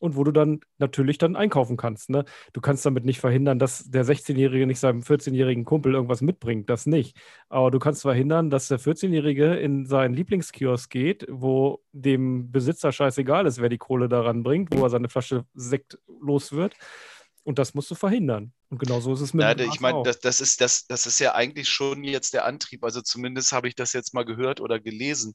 [0.00, 2.10] und wo du dann natürlich dann einkaufen kannst.
[2.10, 2.24] Ne?
[2.52, 6.86] Du kannst damit nicht verhindern, dass der 16-Jährige nicht seinem 14-jährigen Kumpel irgendwas mitbringt, das
[6.86, 7.16] nicht.
[7.48, 13.46] Aber du kannst verhindern, dass der 14-Jährige in seinen Lieblingskiosk geht, wo dem Besitzer scheißegal
[13.46, 16.74] ist, wer die Kohle daran bringt, wo er seine Flasche Sekt los wird.
[17.46, 18.52] Und das musst du verhindern.
[18.70, 21.04] Und genau so ist es mit Ja, dem ich meine, das, das, ist, das, das
[21.06, 22.82] ist ja eigentlich schon jetzt der Antrieb.
[22.84, 25.34] Also zumindest habe ich das jetzt mal gehört oder gelesen.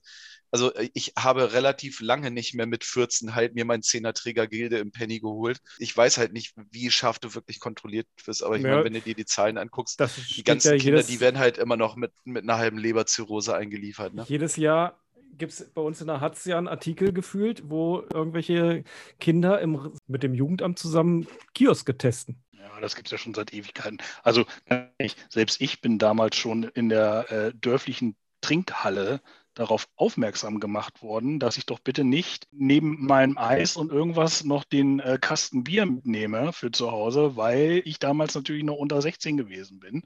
[0.49, 4.79] Also äh, ich habe relativ lange nicht mehr mit 14 halt mir mein Zehnerträger Gilde
[4.79, 5.59] im Penny geholt.
[5.77, 8.67] Ich weiß halt nicht, wie scharf du wirklich kontrolliert wirst, aber ich Ja.
[8.67, 9.99] meine, wenn du dir die Zahlen anguckst,
[10.35, 14.13] die ganzen ja Kinder, die werden halt immer noch mit, mit einer halben Leberzirrhose eingeliefert.
[14.15, 14.27] Ne?
[14.27, 14.99] jedes Jahr
[15.41, 18.83] gibt es bei uns in der Hatz ja einen Artikel gefühlt, wo irgendwelche
[19.19, 22.43] Kinder im, mit dem Jugendamt zusammen Kioske testen.
[22.51, 23.97] Ja, das gibt es ja schon seit Ewigkeiten.
[24.21, 29.19] Also ehrlich, selbst ich bin damals schon in der äh, dörflichen Trinkhalle
[29.55, 34.63] darauf aufmerksam gemacht worden, dass ich doch bitte nicht neben meinem Eis und irgendwas noch
[34.63, 39.37] den äh, Kasten Bier mitnehme für zu Hause, weil ich damals natürlich noch unter 16
[39.37, 40.03] gewesen bin.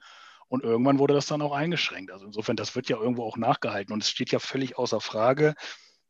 [0.47, 2.11] Und irgendwann wurde das dann auch eingeschränkt.
[2.11, 3.93] Also insofern, das wird ja irgendwo auch nachgehalten.
[3.93, 5.55] Und es steht ja völlig außer Frage,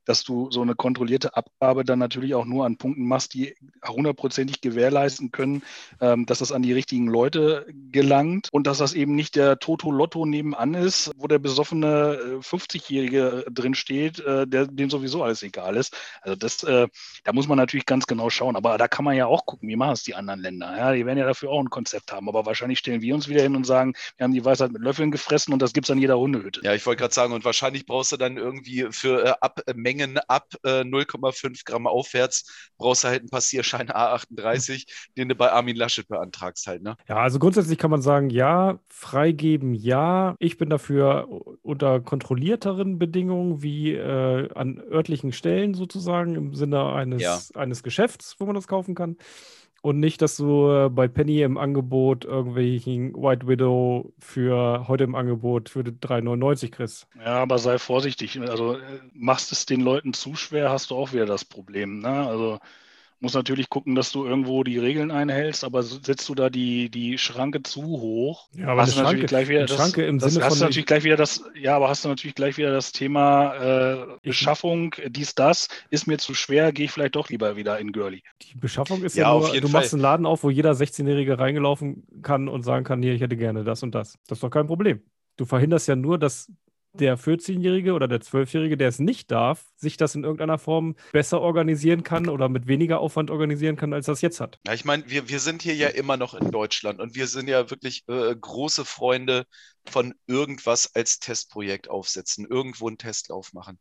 [0.05, 4.61] dass du so eine kontrollierte Abgabe dann natürlich auch nur an Punkten machst, die hundertprozentig
[4.61, 5.63] gewährleisten können,
[6.01, 10.25] ähm, dass das an die richtigen Leute gelangt und dass das eben nicht der Toto-Lotto
[10.25, 15.75] nebenan ist, wo der besoffene äh, 50-Jährige drin steht, äh, der, dem sowieso alles egal
[15.75, 15.95] ist.
[16.21, 16.87] Also das, äh,
[17.23, 18.55] da muss man natürlich ganz genau schauen.
[18.55, 20.77] Aber da kann man ja auch gucken, wie machen es die anderen Länder.
[20.77, 22.29] Ja, die werden ja dafür auch ein Konzept haben.
[22.29, 25.11] Aber wahrscheinlich stellen wir uns wieder hin und sagen, wir haben die Weisheit mit Löffeln
[25.11, 26.61] gefressen und das gibt es an jeder Hundehütte.
[26.63, 29.73] Ja, ich wollte gerade sagen, und wahrscheinlich brauchst du dann irgendwie für äh, ab, äh,
[29.95, 34.85] Mengen ab äh, 0,5 Gramm aufwärts, brauchst du halt einen Passierschein A38,
[35.17, 36.97] den du bei Armin Laschet beantragst halt, ne?
[37.07, 40.35] Ja, also grundsätzlich kann man sagen, ja, freigeben, ja.
[40.39, 41.27] Ich bin dafür
[41.61, 47.39] unter kontrollierteren Bedingungen wie äh, an örtlichen Stellen sozusagen im Sinne eines, Ja.
[47.55, 49.17] eines Geschäfts, wo man das kaufen kann.
[49.85, 55.13] Und nicht, dass du äh, bei Penny im Angebot irgendwelchen White Widow für heute im
[55.13, 57.07] Angebot für 3,99 kriegst.
[57.19, 58.39] Ja, aber sei vorsichtig.
[58.39, 58.79] Also äh,
[59.13, 61.99] machst es den Leuten zu schwer, hast du auch wieder das Problem.
[61.99, 62.09] Ne?
[62.09, 62.57] Also
[63.19, 67.17] musst natürlich gucken, dass du irgendwo die Regeln einhältst, aber setzt du da die, die
[67.17, 70.33] Schranke zu hoch, Ja, aber hast du natürlich Schranke- gleich wieder das, Schranke im das
[70.33, 72.71] Sinne hast von du natürlich gleich wieder das, ja, aber hast du natürlich gleich wieder
[72.71, 77.55] das Thema äh, Beschaffung, dies, das, ist mir zu schwer, gehe ich vielleicht doch lieber
[77.55, 78.21] wieder in Girly.
[78.41, 79.97] Die Beschaffung ist Ja, ja, nur, du machst Fall.
[79.97, 83.63] einen Laden auf, wo jeder 16-Jährige reingelaufen kann und sagen kann, hier, ich hätte gerne
[83.63, 84.17] das und das.
[84.27, 85.01] Das ist doch kein Problem.
[85.37, 86.51] Du verhinderst ja nur, dass
[86.99, 91.41] der 14-Jährige oder der 12-Jährige, der es nicht darf, sich das in irgendeiner Form besser
[91.41, 94.59] organisieren kann oder mit weniger Aufwand organisieren kann, als das jetzt hat.
[94.65, 97.47] Ja, ich meine, wir, wir sind hier ja immer noch in Deutschland und wir sind
[97.47, 99.45] ja wirklich äh, große Freunde
[99.85, 103.79] von irgendwas als Testprojekt aufsetzen, irgendwo einen Testlauf machen.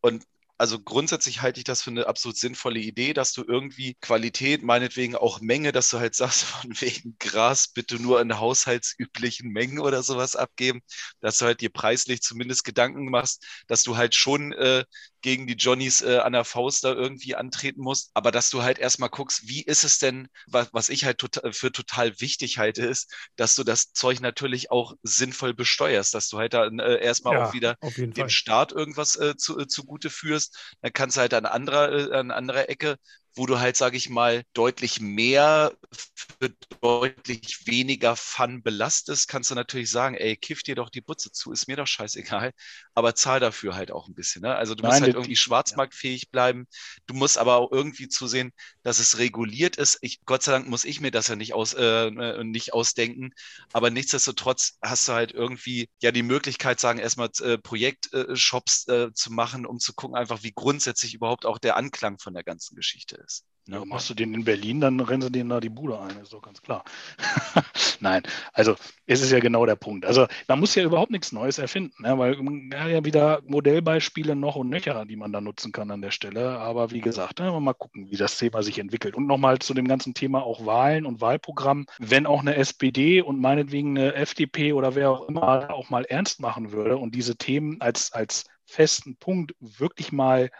[0.00, 0.24] Und
[0.58, 5.14] also grundsätzlich halte ich das für eine absolut sinnvolle Idee, dass du irgendwie Qualität, meinetwegen
[5.14, 10.02] auch Menge, dass du halt sagst, von wegen Gras bitte nur in haushaltsüblichen Mengen oder
[10.02, 10.80] sowas abgeben,
[11.20, 14.84] dass du halt dir preislich zumindest Gedanken machst, dass du halt schon äh,
[15.26, 18.78] gegen die Johnnies äh, an der Faust da irgendwie antreten musst, aber dass du halt
[18.78, 22.86] erstmal guckst, wie ist es denn, was, was ich halt tota- für total wichtig halte,
[22.86, 27.34] ist, dass du das Zeug natürlich auch sinnvoll besteuerst, dass du halt da äh, erstmal
[27.34, 27.76] auch wieder
[28.16, 28.30] dem Fall.
[28.30, 32.30] Staat irgendwas äh, zu, äh, zugute führst, dann kannst du halt an anderer, äh, an
[32.30, 32.96] anderer Ecke,
[33.36, 39.54] wo du halt, sage ich mal, deutlich mehr für deutlich weniger Fun belastest, kannst du
[39.54, 42.52] natürlich sagen, ey, kiff dir doch die Butze zu, ist mir doch scheißegal,
[42.94, 44.42] aber zahl dafür halt auch ein bisschen.
[44.42, 44.54] Ne?
[44.54, 46.66] Also du musst Nein, halt die- irgendwie schwarzmarktfähig bleiben,
[47.06, 49.98] du musst aber auch irgendwie zusehen, dass es reguliert ist.
[50.02, 53.30] Ich, Gott sei Dank muss ich mir das ja nicht, aus, äh, äh, nicht ausdenken,
[53.72, 59.32] aber nichtsdestotrotz hast du halt irgendwie ja die Möglichkeit, sagen, erstmal äh, Projektshops äh, zu
[59.32, 63.16] machen, um zu gucken, einfach wie grundsätzlich überhaupt auch der Anklang von der ganzen Geschichte
[63.16, 63.25] ist.
[63.68, 63.84] Ja, Ne?
[63.86, 66.42] machst du den in Berlin, dann rennen sie denen da die Bude ein, ist doch
[66.42, 66.84] ganz klar.
[68.00, 68.22] Nein,
[68.52, 70.06] also es ist ja genau der Punkt.
[70.06, 72.16] Also man muss ja überhaupt nichts Neues erfinden, ne?
[72.16, 72.36] weil
[72.74, 76.58] hat ja wieder Modellbeispiele noch und nöcher, die man da nutzen kann an der Stelle.
[76.58, 79.16] Aber wie gesagt, ne, mal gucken, wie das Thema sich entwickelt.
[79.16, 81.86] Und nochmal zu dem ganzen Thema auch Wahlen und Wahlprogramm.
[81.98, 86.40] Wenn auch eine SPD und meinetwegen eine FDP oder wer auch immer auch mal ernst
[86.40, 90.50] machen würde und diese Themen als, als festen Punkt wirklich mal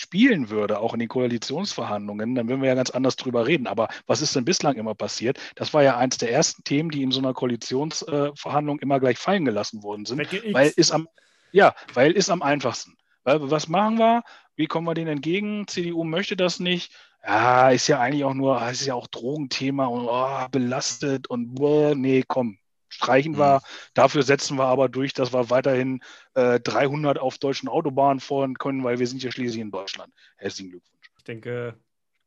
[0.00, 3.66] spielen würde, auch in den Koalitionsverhandlungen, dann würden wir ja ganz anders drüber reden.
[3.66, 5.38] Aber was ist denn bislang immer passiert?
[5.56, 9.44] Das war ja eins der ersten Themen, die in so einer Koalitionsverhandlung immer gleich fallen
[9.44, 10.18] gelassen worden sind.
[10.54, 11.06] Weil ist am,
[11.52, 12.96] ja, weil ist am einfachsten.
[13.24, 14.22] Weil, was machen wir?
[14.56, 15.66] Wie kommen wir denen entgegen?
[15.66, 16.94] CDU möchte das nicht.
[17.22, 21.94] Ja, ist ja eigentlich auch nur, ist ja auch Drogenthema und oh, belastet und boah,
[21.94, 22.58] nee, komm,
[23.00, 23.62] streichen wir.
[23.94, 26.00] Dafür setzen wir aber durch, dass wir weiterhin
[26.34, 30.12] äh, 300 auf deutschen Autobahnen fahren können, weil wir sind ja schließlich in Deutschland.
[30.36, 31.10] Herzlichen Glückwunsch.
[31.16, 31.76] Ich denke,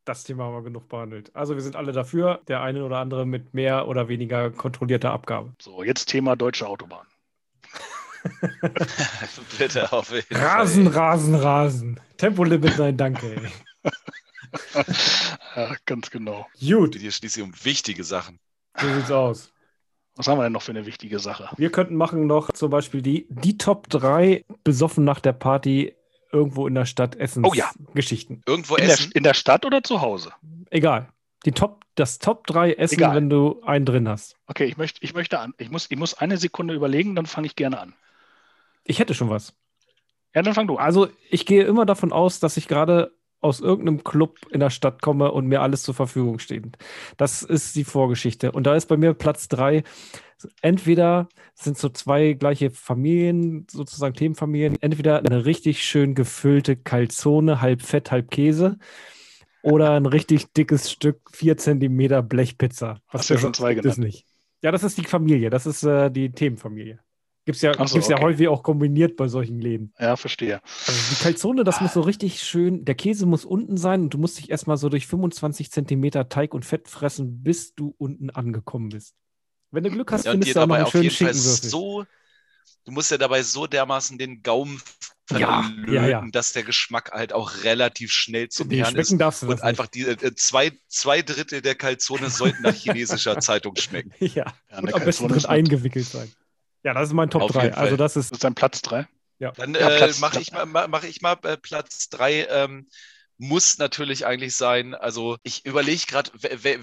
[0.05, 1.35] das Thema haben wir genug behandelt.
[1.35, 5.53] Also wir sind alle dafür, der eine oder andere mit mehr oder weniger kontrollierter Abgabe.
[5.61, 7.05] So, jetzt Thema deutsche Autobahn.
[9.57, 11.03] Bitte auf jeden Rasen, Fall.
[11.03, 11.99] Rasen, Rasen.
[12.17, 13.35] Tempolimit, nein, danke.
[13.35, 13.93] Ey.
[15.55, 16.47] ja, ganz genau.
[16.59, 18.39] Gut, hier schließlich um wichtige Sachen.
[18.79, 19.52] So sieht's aus.
[20.15, 21.49] Was haben wir denn noch für eine wichtige Sache?
[21.57, 25.95] Wir könnten machen noch zum Beispiel die, die Top 3 besoffen nach der Party
[26.31, 27.71] irgendwo in der Stadt Essens Oh ja.
[27.93, 28.41] Geschichten.
[28.45, 29.11] Irgendwo In der, essen.
[29.13, 30.31] in der Stadt oder zu Hause?
[30.69, 31.09] Egal.
[31.45, 33.15] Die Top, das Top 3 Essen, Egal.
[33.15, 34.37] wenn du einen drin hast.
[34.47, 35.53] Okay, ich möchte, ich möchte an.
[35.57, 37.93] Ich muss, ich muss eine Sekunde überlegen, dann fange ich gerne an.
[38.83, 39.53] Ich hätte schon was.
[40.35, 40.85] Ja, dann fang du an.
[40.85, 43.13] Also ich gehe immer davon aus, dass ich gerade
[43.43, 46.77] aus irgendeinem Club in der Stadt komme und mir alles zur Verfügung steht.
[47.17, 48.51] Das ist die Vorgeschichte.
[48.51, 49.83] Und da ist bei mir Platz drei.
[50.61, 57.81] Entweder sind so zwei gleiche Familien, sozusagen Themenfamilien, entweder eine richtig schön gefüllte Calzone, halb
[57.81, 58.77] Fett, halb Käse,
[59.61, 62.99] oder ein richtig dickes Stück 4 Zentimeter Blechpizza.
[63.07, 64.25] Hast du ja schon zwei gibt es nicht.
[64.61, 66.99] Ja, das ist die Familie, das ist äh, die Themenfamilie.
[67.45, 68.25] Gibt es ja, so, gibt's ja okay.
[68.25, 69.93] häufig auch kombiniert bei solchen Läden.
[69.99, 70.61] Ja, verstehe.
[70.87, 74.17] Also die Calzone, das muss so richtig schön, der Käse muss unten sein und du
[74.17, 78.89] musst dich erstmal so durch 25 Zentimeter Teig und Fett fressen, bis du unten angekommen
[78.89, 79.15] bist.
[79.71, 81.69] Wenn du Glück hast, Ja, findest du auch noch einen auf schönen Schinkenwürfel.
[81.69, 82.05] so,
[82.85, 84.81] du musst ja dabei so dermaßen den Gaumen
[85.31, 86.25] Ja, verlöten, ja, ja.
[86.31, 89.17] dass der Geschmack halt auch relativ schnell zum Die Herrn ist.
[89.19, 93.75] darfst du Und einfach die äh, zwei, zwei Drittel der Calzone sollten nach chinesischer Zeitung
[93.75, 94.13] schmecken.
[94.19, 96.31] Ja, Ja, und am besten drin eingewickelt sein.
[96.83, 97.61] Ja, das ist mein Top Auf 3.
[97.61, 97.93] jeden Fall.
[97.93, 99.07] Also das Das ist, ist dein Platz 3.
[99.55, 102.45] Dann Ja, äh, mache ich mal, ma- mach ich mal äh, Platz drei.
[102.49, 102.87] Ähm,
[103.37, 104.93] muss natürlich eigentlich sein.
[104.95, 106.31] Also ich überlege gerade,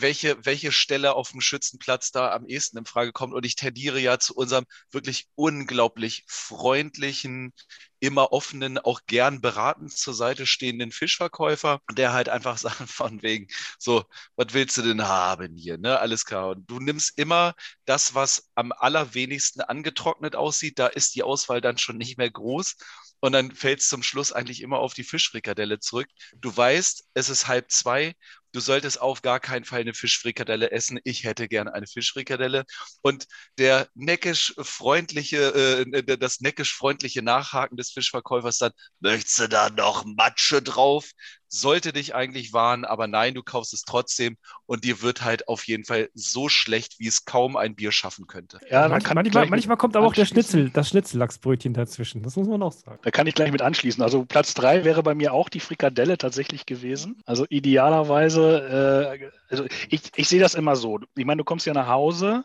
[0.00, 3.34] welche, welche Stelle auf dem Schützenplatz da am ehesten in Frage kommt.
[3.34, 7.52] Und ich tendiere ja zu unserem wirklich unglaublich freundlichen,
[8.00, 13.48] immer offenen, auch gern beratend zur Seite stehenden Fischverkäufer, der halt einfach sagt von wegen,
[13.78, 14.04] so,
[14.36, 15.78] was willst du denn haben hier?
[15.78, 15.98] Ne?
[15.98, 16.50] Alles klar.
[16.50, 20.78] Und du nimmst immer das, was am allerwenigsten angetrocknet aussieht.
[20.78, 22.76] Da ist die Auswahl dann schon nicht mehr groß.
[23.20, 26.08] Und dann fällt es zum Schluss eigentlich immer auf die Fischfrikadelle zurück.
[26.36, 28.14] Du weißt, es ist halb zwei.
[28.52, 30.98] Du solltest auf gar keinen Fall eine Fischfrikadelle essen.
[31.04, 32.64] Ich hätte gerne eine Fischfrikadelle.
[33.02, 33.26] Und
[33.58, 40.04] der neckisch freundliche, äh, das neckisch freundliche Nachhaken des Fischverkäufers dann, möchtest du da noch
[40.04, 41.10] Matsche drauf?
[41.52, 44.36] Sollte dich eigentlich warnen, aber nein, du kaufst es trotzdem
[44.66, 48.28] und dir wird halt auf jeden Fall so schlecht, wie es kaum ein Bier schaffen
[48.28, 48.60] könnte.
[48.70, 50.26] Ja, manch, kann, manchmal, manchmal kommt aber auch der.
[50.26, 52.22] Schnitzel, das Schnitzellachsbrötchen dazwischen.
[52.22, 53.00] Das muss man auch sagen.
[53.02, 54.00] Da kann ich gleich mit anschließen.
[54.00, 57.20] Also Platz 3 wäre bei mir auch die Frikadelle tatsächlich gewesen.
[57.26, 61.00] Also idealerweise, äh, also ich, ich sehe das immer so.
[61.16, 62.44] Ich meine, du kommst ja nach Hause.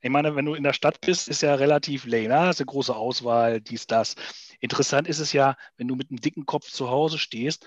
[0.00, 2.28] Ich meine, wenn du in der Stadt bist, ist ja relativ lame.
[2.28, 4.16] Da hast du eine große Auswahl, dies, das.
[4.60, 7.66] Interessant ist es ja, wenn du mit einem dicken Kopf zu Hause stehst,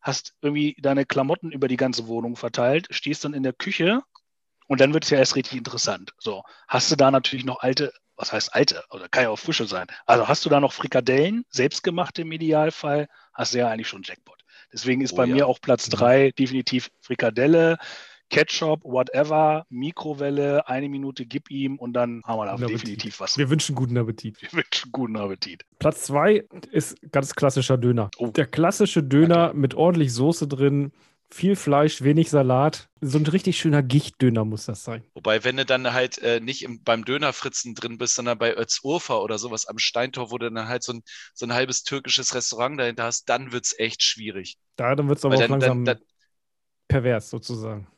[0.00, 4.02] hast irgendwie deine Klamotten über die ganze Wohnung verteilt, stehst dann in der Küche
[4.66, 6.12] und dann wird es ja erst richtig interessant.
[6.18, 9.66] So, hast du da natürlich noch alte, was heißt alte, oder kann ja auch frische
[9.66, 9.86] sein.
[10.06, 14.37] Also hast du da noch Frikadellen, selbstgemachte im Idealfall, hast du ja eigentlich schon Jackpot.
[14.72, 15.34] Deswegen ist Oh bei ja.
[15.34, 15.92] mir auch Platz Mhm.
[15.92, 17.78] drei definitiv Frikadelle,
[18.30, 23.38] Ketchup, whatever, Mikrowelle, eine Minute gib ihm und dann haben wir da definitiv was.
[23.38, 24.40] Wir wünschen guten Appetit.
[24.42, 25.64] Wir wünschen guten Appetit.
[25.78, 28.10] Platz zwei ist ganz klassischer Döner.
[28.18, 28.26] Oh.
[28.26, 30.92] Der klassische Döner mit ordentlich Soße drin,
[31.30, 32.88] viel Fleisch, wenig Salat.
[33.00, 35.04] So ein richtig schöner Gichtdöner muss das sein.
[35.14, 39.16] Wobei, wenn du dann halt äh, nicht im, beim Dönerfritzen drin bist, sondern bei Özurfa
[39.18, 41.02] oder sowas am Steintor, wo du dann halt so ein,
[41.34, 44.56] so ein halbes türkisches Restaurant dahinter hast, dann wird es echt schwierig.
[44.76, 46.00] Da dann wird es aber Weil auch dann, langsam dann, dann,
[46.88, 47.88] pervers sozusagen.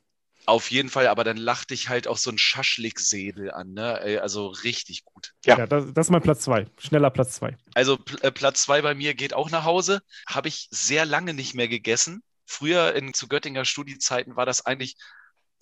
[0.46, 4.20] auf jeden Fall, aber dann lacht dich halt auch so ein Schaschlik-Säbel an, ne?
[4.22, 5.32] Also richtig gut.
[5.46, 5.56] Ja.
[5.56, 6.66] Ja, das, das ist mein Platz zwei.
[6.78, 7.56] Schneller Platz zwei.
[7.74, 10.02] Also Pl äh, Platz zwei bei mir geht auch nach Hause.
[10.26, 12.22] Habe ich sehr lange nicht mehr gegessen.
[12.50, 14.96] Früher in, zu Göttinger Studiezeiten war das eigentlich,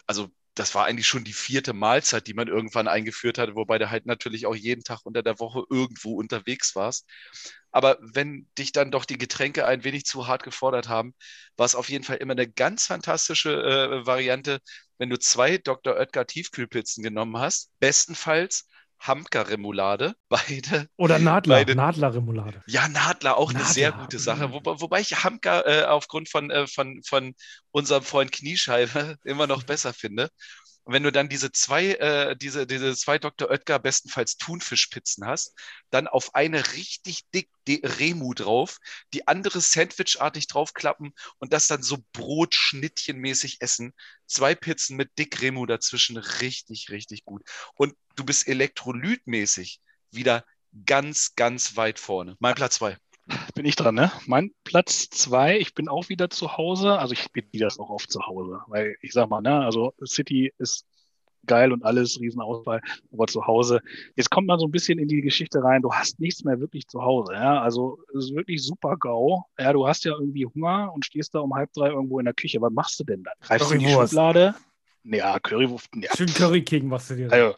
[0.06, 3.90] also das war eigentlich schon die vierte Mahlzeit, die man irgendwann eingeführt hatte, wobei du
[3.90, 7.06] halt natürlich auch jeden Tag unter der Woche irgendwo unterwegs warst.
[7.70, 11.14] Aber wenn dich dann doch die Getränke ein wenig zu hart gefordert haben,
[11.56, 14.60] war es auf jeden Fall immer eine ganz fantastische äh, Variante,
[14.96, 15.94] wenn du zwei Dr.
[15.94, 17.70] Oetker Tiefkühlpizzen genommen hast.
[17.80, 18.66] Bestenfalls
[19.00, 22.62] Hamka-Remoulade, beide Oder Nadler, Beide- Nadler-Remoulade.
[22.66, 23.72] ja, Nadler auch eine Nadler.
[23.74, 24.48] sehr gute Sache.
[24.48, 24.52] Mm.
[24.52, 27.34] Wo, wobei ich Hamka äh, aufgrund von, äh, von, von
[27.70, 30.28] unserem Freund Kniescheibe immer noch besser finde.
[30.88, 33.50] Und wenn du dann diese zwei, äh, diese, diese zwei Dr.
[33.50, 35.52] Oetker bestenfalls Thunfischpizzen hast,
[35.90, 38.78] dann auf eine richtig dick Remu drauf,
[39.12, 43.92] die andere sandwichartig draufklappen und das dann so Brotschnittchenmäßig essen.
[44.26, 47.42] Zwei Pizzen mit dick Remu dazwischen, richtig, richtig gut.
[47.74, 50.46] Und du bist elektrolytmäßig wieder
[50.86, 52.34] ganz, ganz weit vorne.
[52.38, 52.96] Mein Platz zwei.
[53.54, 54.10] Bin ich dran, ne?
[54.26, 56.98] Mein Platz zwei, ich bin auch wieder zu Hause.
[56.98, 60.52] Also ich bin wieder auch oft zu Hause, weil ich sag mal, ne, also City
[60.58, 60.86] ist
[61.46, 62.80] geil und alles, Riesenauswahl,
[63.12, 63.80] aber zu Hause.
[64.16, 66.86] Jetzt kommt man so ein bisschen in die Geschichte rein, du hast nichts mehr wirklich
[66.86, 67.60] zu Hause, ja.
[67.60, 69.44] Also es ist wirklich super GAU.
[69.58, 72.34] Ja, du hast ja irgendwie Hunger und stehst da um halb drei irgendwo in der
[72.34, 72.60] Küche.
[72.60, 73.34] Was machst du denn dann?
[73.40, 73.90] Greifst du in die.
[73.90, 74.54] Schublade?
[75.04, 75.88] Ja, Currywurst.
[75.96, 76.14] Ja.
[76.14, 77.32] Schön Curry King machst du dir.
[77.32, 77.56] Also,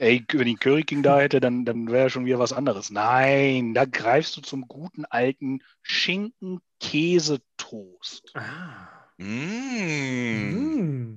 [0.00, 2.90] ey, wenn ich Curry King da hätte, dann, dann wäre schon wieder was anderes.
[2.90, 8.32] Nein, da greifst du zum guten alten Schinken-Käse-Toast.
[8.34, 8.88] Ah.
[9.18, 10.54] Mm.
[10.54, 11.16] Mm.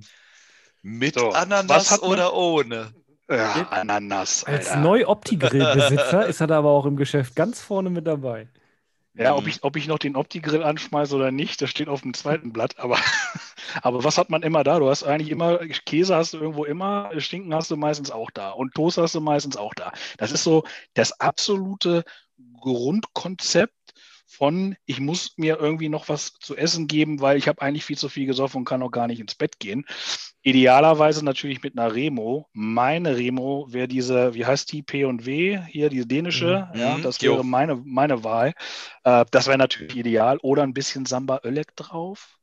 [0.82, 2.92] Mit So, Ananas oder ohne?
[3.28, 4.44] Ja, Ananas.
[4.44, 4.82] Als Alter.
[4.82, 8.48] Neu-Opti-Grill-Besitzer ist er da aber auch im Geschäft ganz vorne mit dabei.
[9.16, 9.48] Ja, ob Mhm.
[9.48, 12.78] ich, ob ich noch den Opti-Grill anschmeiße oder nicht, das steht auf dem zweiten Blatt.
[12.80, 12.96] Aber,
[13.82, 14.78] aber was hat man immer da?
[14.80, 18.50] Du hast eigentlich immer, Käse hast du irgendwo immer, Schinken hast du meistens auch da
[18.50, 19.92] und Toast hast du meistens auch da.
[20.18, 22.04] Das ist so das absolute
[22.60, 23.72] Grundkonzept
[24.26, 27.98] von, ich muss mir irgendwie noch was zu essen geben, weil ich habe eigentlich viel
[27.98, 29.84] zu viel gesoffen und kann auch gar nicht ins Bett gehen.
[30.44, 32.46] Idealerweise natürlich mit einer Remo.
[32.52, 36.78] Meine Remo wäre diese, wie heißt die, P und W, hier die dänische, Mhm.
[36.80, 37.32] ja, Mhm, das jo.
[37.32, 38.52] wäre meine, meine Wahl.
[39.04, 40.38] Äh, das wäre natürlich ideal.
[40.42, 42.38] Oder ein bisschen Samba Ölek drauf.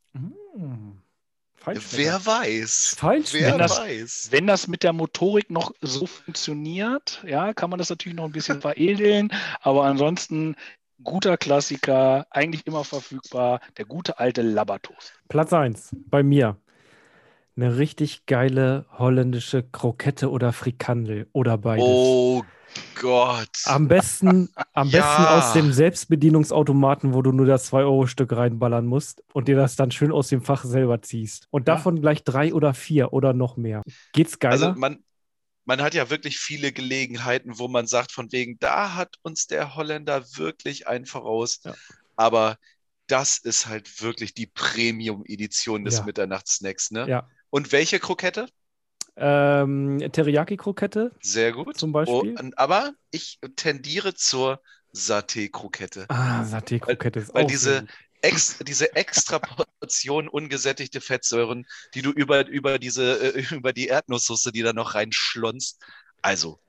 [1.58, 1.98] Feinschmecker.
[1.98, 2.98] Wer weiß?
[3.02, 4.28] Wer Wenn das- weiß?
[4.32, 8.32] Wenn das mit der Motorik noch so funktioniert, ja, kann man das natürlich noch ein
[8.32, 9.32] bisschen veredeln.
[9.62, 10.56] Aber ansonsten
[11.04, 15.14] guter Klassiker, eigentlich immer verfügbar, der gute alte Labertoast.
[15.30, 16.58] Platz 1 bei mir.
[17.56, 21.84] Eine richtig geile holländische Krokette oder Frikandel oder beides.
[21.84, 22.44] Oh
[22.96, 23.50] Gott.
[23.66, 25.02] Am besten, am Ja.
[25.02, 29.92] besten aus dem Selbstbedienungsautomaten, wo du nur das 2-Euro-Stück reinballern musst und dir das dann
[29.92, 31.48] schön aus dem Fach selber ziehst.
[31.52, 31.76] Und Ja.
[31.76, 33.84] davon gleich drei oder vier oder noch mehr.
[34.14, 34.74] Geht's geiler?
[34.74, 35.04] Also man,
[35.66, 39.76] man hat ja wirklich viele Gelegenheiten, wo man sagt, von wegen, da hat uns der
[39.76, 41.62] Holländer wirklich einen voraus.
[41.64, 41.76] Ja.
[42.16, 42.58] Aber
[43.08, 46.06] das ist halt wirklich die Premium-Edition des Ja.
[46.06, 47.10] Mitternachtssnacks, ne?
[47.10, 47.28] ja.
[47.52, 48.48] Und welche Krokette?
[49.18, 51.78] Ähm, Teriyaki-Krokette Sehr gut.
[51.78, 52.36] zum Beispiel.
[52.40, 54.62] Oh, aber ich tendiere zur
[54.94, 56.06] Saté-Krokette.
[56.10, 57.90] ah, Saté-Krokette ist weil auch diese- sehr gut.
[58.24, 64.52] Ex, diese extra Portion ungesättigte Fettsäuren, die du über, über, diese, äh, über die Erdnusssoße,
[64.52, 65.82] die da noch reinschlonzt.
[66.22, 66.60] Also,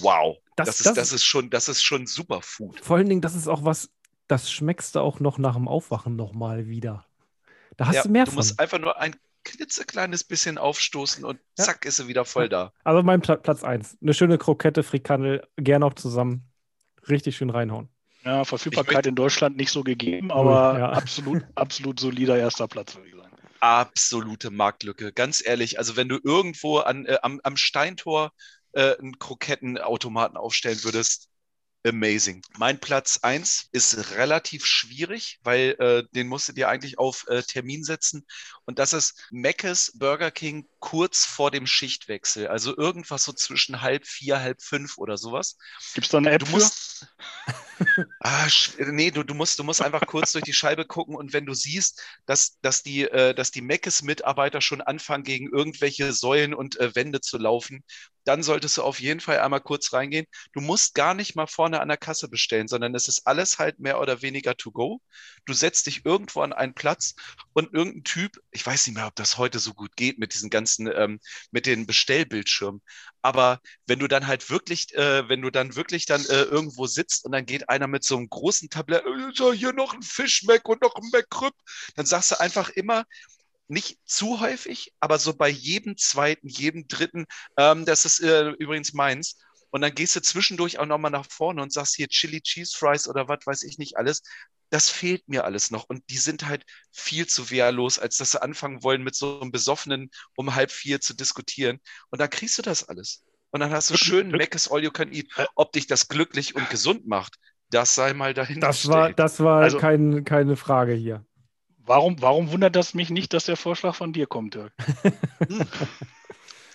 [0.00, 0.36] wow.
[0.56, 2.80] Das- Das, das- ist, das, ist schon, das ist schon Superfood.
[2.80, 3.88] Vor allen Dingen, das ist auch was,
[4.26, 7.06] das schmeckst du auch noch nach dem Aufwachen nochmal wieder.
[7.76, 8.38] Da hast Ja, du mehr du von.
[8.38, 9.14] musst einfach nur ein
[9.46, 11.64] klitzekleines bisschen aufstoßen und Ja.
[11.64, 12.72] zack, ist sie wieder voll da.
[12.84, 13.96] Also mein Pla Platz 1.
[14.02, 16.50] Eine schöne Krokette, Frikandel, gerne auch zusammen.
[17.08, 17.88] Richtig schön reinhauen.
[18.24, 20.90] Ja, Verfügbarkeit möchte- in Deutschland nicht so gegeben, aber ja.
[20.90, 23.30] absolut, absolut solider erster Platz, würde ich sagen.
[23.60, 25.12] Absolute Marktlücke.
[25.12, 28.32] Ganz ehrlich, also wenn du irgendwo an, äh, am, am Steintor
[28.72, 31.28] äh, einen Krokettenautomaten aufstellen würdest,
[31.86, 32.42] amazing.
[32.58, 37.42] Mein Platz 1 ist relativ schwierig, weil äh, den musst du dir eigentlich auf äh,
[37.42, 38.26] Termin setzen.
[38.64, 42.48] Und das ist Mc's Burger King kurz vor dem Schichtwechsel.
[42.48, 45.56] Also irgendwas so zwischen halb vier, halb fünf oder sowas.
[45.94, 46.52] Gibt es da eine App Du für?
[46.54, 47.06] musst.
[48.20, 51.44] Ah, nee, du, du, musst, du musst einfach kurz durch die Scheibe gucken und wenn
[51.44, 56.80] du siehst, dass, dass die, äh, dass die Meckes-Mitarbeiter schon anfangen, gegen irgendwelche Säulen und
[56.80, 57.84] äh, Wände zu laufen,
[58.26, 60.26] dann solltest du auf jeden Fall einmal kurz reingehen.
[60.52, 63.78] Du musst gar nicht mal vorne an der Kasse bestellen, sondern es ist alles halt
[63.78, 65.00] mehr oder weniger to go.
[65.46, 67.14] Du setzt dich irgendwo an einen Platz
[67.54, 70.50] und irgendein Typ, ich weiß nicht mehr, ob das heute so gut geht mit diesen
[70.50, 71.20] ganzen, ähm,
[71.50, 72.82] mit den Bestellbildschirmen,
[73.26, 77.24] aber wenn du dann halt wirklich, äh, wenn du dann wirklich dann äh, irgendwo sitzt
[77.24, 80.68] und dann geht einer mit so einem großen Tablett, äh, so, hier noch ein Fischmeck
[80.68, 81.52] und noch ein McRib,
[81.96, 83.04] dann sagst du einfach immer,
[83.68, 88.92] nicht zu häufig, aber so bei jedem zweiten, jedem dritten, ähm, das ist äh, übrigens
[88.92, 89.38] meins.
[89.70, 93.08] Und dann gehst du zwischendurch auch nochmal nach vorne und sagst hier Chili Cheese Fries
[93.08, 94.22] oder was weiß ich nicht alles.
[94.70, 95.84] Das fehlt mir alles noch.
[95.88, 99.52] Und die sind halt viel zu wehrlos, als dass sie anfangen wollen, mit so einem
[99.52, 101.78] Besoffenen um halb vier zu diskutieren.
[102.10, 103.22] Und dann kriegst du das alles.
[103.50, 105.26] Und dann hast du schön Meckes All You Can Eat.
[105.36, 105.46] Äh.
[105.54, 107.36] Ob dich das glücklich und gesund macht,
[107.70, 108.62] das sei mal dahingestellt.
[108.70, 111.24] Das war, das war Also- kein, keine Frage hier.
[111.86, 114.72] Warum, warum wundert das mich nicht, dass der Vorschlag von dir kommt, Dirk?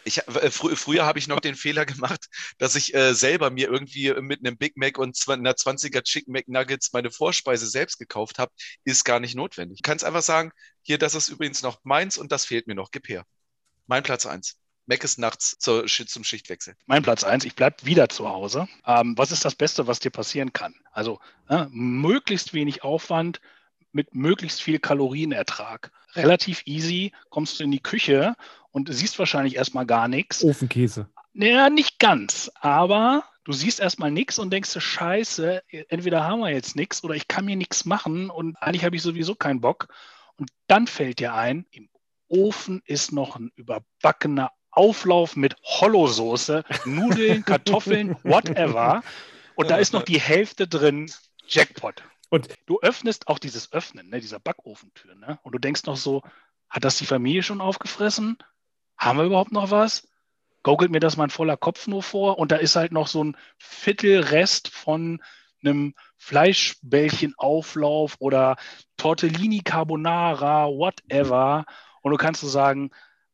[0.03, 3.70] Ich, äh, frü früher habe ich noch den Fehler gemacht, dass ich äh, selber mir
[3.70, 8.51] irgendwie mit einem Big Mac und einer 20er Chicken McNuggets meine Vorspeise selbst gekauft habe.
[8.84, 9.84] Ist gar nicht notwendig.
[9.84, 12.89] Du kannst einfach sagen, hier, das ist übrigens noch meins und das fehlt mir noch.
[12.89, 13.26] Gib her.
[13.86, 14.57] Mein Platz eins.
[14.88, 16.76] Mac ist nachts zur, zum Schichtwechsel.
[16.88, 18.68] Mein Platz 1, ich bleibe wieder zu Hause.
[18.86, 20.74] Ähm, was ist das Beste, was dir passieren kann?
[20.91, 23.39] Also äh, möglichst wenig Aufwand
[23.91, 25.91] mit möglichst viel Kalorienertrag.
[26.13, 28.35] Relativ easy, kommst du in die Küche
[28.71, 30.43] und siehst wahrscheinlich erstmal gar nichts.
[30.43, 31.09] Ofenkäse.
[31.33, 36.75] Naja, nicht ganz, aber du siehst erstmal nichts und denkst, scheiße, entweder haben wir jetzt
[36.75, 39.87] nichts oder ich kann mir nichts machen und eigentlich habe ich sowieso keinen Bock.
[40.37, 41.89] Und dann fällt dir ein, im
[42.27, 49.03] Ofen ist noch ein überbackener Auflauf mit Hollosoße, Nudeln, Kartoffeln, whatever.
[49.55, 51.11] Und da ist noch die Hälfte drin.
[51.47, 52.03] Jackpot.
[52.32, 55.39] Und- du öffnest auch dieses Öffnen, ne, dieser Backofentür, ne?
[55.43, 56.23] Und du denkst noch so,
[56.69, 58.38] hat das die Familie schon aufgefressen?
[58.97, 60.07] haben wir überhaupt noch was?
[60.63, 63.38] Gaukelt mir das mein voller Kopf nur vor und da ist halt noch so ein
[63.57, 65.21] Viertelrest von
[65.63, 68.57] einem Fleischbällchenauflauf oder
[68.97, 71.65] Tortellini Carbonara, whatever.
[72.03, 72.91] Und du kannst so sagen,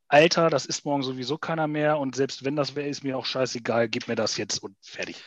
[0.08, 3.26] Alter, das ist morgen sowieso keiner mehr und selbst wenn das wäre, ist mir auch
[3.26, 5.18] scheißegal, gib mir das jetzt und fertig.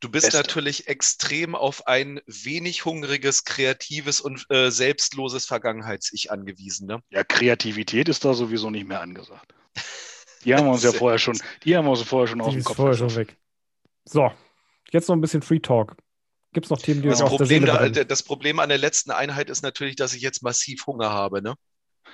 [0.00, 0.38] Du bist Beste.
[0.38, 7.02] natürlich extrem auf ein wenig hungriges, kreatives und äh, selbstloses Vergangenheits-Ich angewiesen, ne?
[7.10, 9.54] Ja, Kreativität ist da sowieso nicht mehr angesagt.
[10.44, 12.52] Die haben wir uns ja vorher schon, die haben wir uns vorher schon aus Die
[12.52, 13.36] dem ist Kopf vorher schon weg.
[14.04, 14.30] So,
[14.92, 15.96] jetzt noch ein bisschen Free Talk.
[16.52, 19.10] Gibt es noch Themen, die Das aus Problem, Seele da, das Problem an der letzten
[19.10, 21.54] Einheit ist natürlich, dass ich jetzt massiv Hunger habe, ne?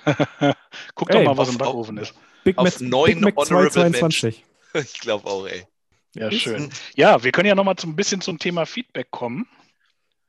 [0.95, 2.15] Guck Ey, doch mal, was auf- im Backofen ist.
[2.43, 4.43] Big auf Mac, neun Big Mac honorable 222.
[4.73, 5.67] Ich glaube auch, ey.
[6.15, 6.69] Ja, schön.
[6.95, 9.47] Ja, wir können ja noch mal ein bisschen zum Thema Feedback kommen.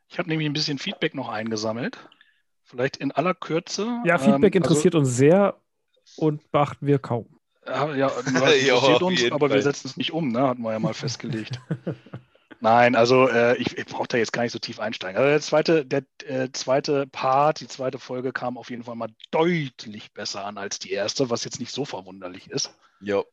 [0.08, 1.98] Ich habe nämlich ein bisschen Feedback noch eingesammelt.
[2.62, 4.00] Vielleicht in aller Kürze.
[4.04, 5.60] Ja, Feedback Ähm, interessiert uns sehr
[6.16, 7.26] und beachten wir kaum.
[7.66, 8.08] Also, ja, ja,
[8.66, 9.62] Ja, interessiert uns, aber wir Fall.
[9.62, 10.48] setzen es nicht um, ne?
[10.48, 11.60] hatten wir ja mal festgelegt.
[12.60, 15.18] Nein, also äh, ich, ich brauche da jetzt gar nicht so tief einsteigen.
[15.18, 19.10] Also der zweite, der äh, zweite Part, die zweite Folge kam auf jeden Fall mal
[19.30, 22.74] deutlich besser an als die erste, was jetzt nicht so verwunderlich ist.
[23.00, 23.26] Jo.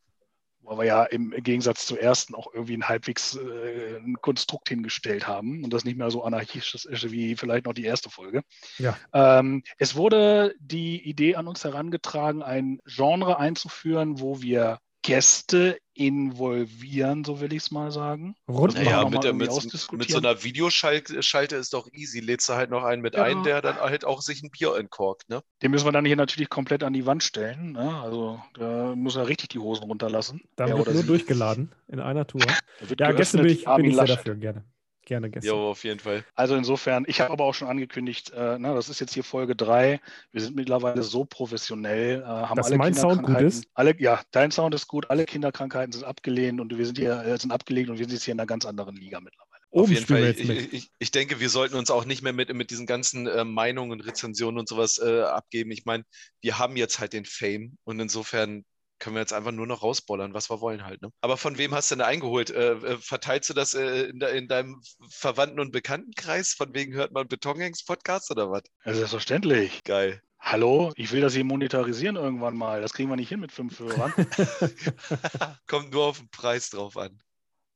[0.64, 5.28] Weil wir ja im Gegensatz zur ersten auch irgendwie ein halbwegs äh, ein Konstrukt hingestellt
[5.28, 8.43] haben und das nicht mehr so anarchisch ist wie vielleicht noch die erste Folge.
[8.78, 8.97] Ja.
[9.14, 17.23] Ähm, es wurde die Idee an uns herangetragen, ein Genre einzuführen, wo wir Gäste involvieren,
[17.23, 18.35] so will ich es mal sagen.
[18.47, 19.49] Rund Naja, mit, mal der, mit,
[19.91, 21.15] mit so einer Videoschalte
[21.57, 22.19] ist doch easy.
[22.19, 23.23] Lädst du halt noch einen mit Ja.
[23.23, 25.41] ein, der dann halt auch sich ein Bier entkorkt, ne?
[25.61, 27.73] Den müssen wir dann hier natürlich komplett an die Wand stellen.
[27.73, 27.99] Ne?
[28.01, 30.41] Also da muss er richtig die Hosen runterlassen.
[30.55, 31.07] Dann Er wird oder nur sie.
[31.07, 32.41] durchgeladen in einer Tour.
[32.97, 34.35] Da Ja, Gäste bin ich, bin ich sehr dafür.
[34.35, 34.63] Gerne.
[35.05, 35.47] Gerne Gäste.
[35.49, 36.23] Jo, auf jeden Fall.
[36.35, 39.55] Also insofern, ich habe aber auch schon angekündigt, äh, na, das ist jetzt hier Folge
[39.55, 39.99] 3.
[40.31, 43.65] Wir sind mittlerweile so professionell, äh, haben Dass alle mein Sound gut Kinderkrankheiten- ist?
[43.73, 47.37] Alle, ja, dein Sound ist gut, alle Kinderkrankheiten sind abgelehnt und wir sind hier äh,
[47.37, 49.49] sind abgelehnt und wir sind jetzt hier in einer ganz anderen Liga mittlerweile.
[49.73, 50.35] Auf jeden Fall.
[50.37, 53.45] Ich, ich, ich denke, wir sollten uns auch nicht mehr mit, mit diesen ganzen äh,
[53.45, 55.71] Meinungen und Rezensionen und sowas äh, abgeben.
[55.71, 56.03] Ich meine,
[56.41, 58.65] wir haben jetzt halt den Fame und insofern
[59.01, 61.01] können wir jetzt einfach nur noch rausbollern, was wir wollen halt.
[61.01, 61.11] Ne?
[61.21, 62.51] Aber von wem hast du denn eingeholt?
[62.51, 66.53] Äh, äh, verteilst du das äh, in, de, in deinem Verwandten- und Bekanntenkreis?
[66.53, 68.61] Von wegen hört man Betonhängs-Podcast oder was?
[68.85, 69.83] Ja, selbstverständlich.
[69.83, 70.21] Geil.
[70.39, 72.81] Hallo, ich will das hier monetarisieren irgendwann mal.
[72.81, 74.13] Das kriegen wir nicht hin mit fünf Hörern.
[75.67, 77.11] Kommt nur auf den Preis drauf an.
[77.11, 77.19] Ja,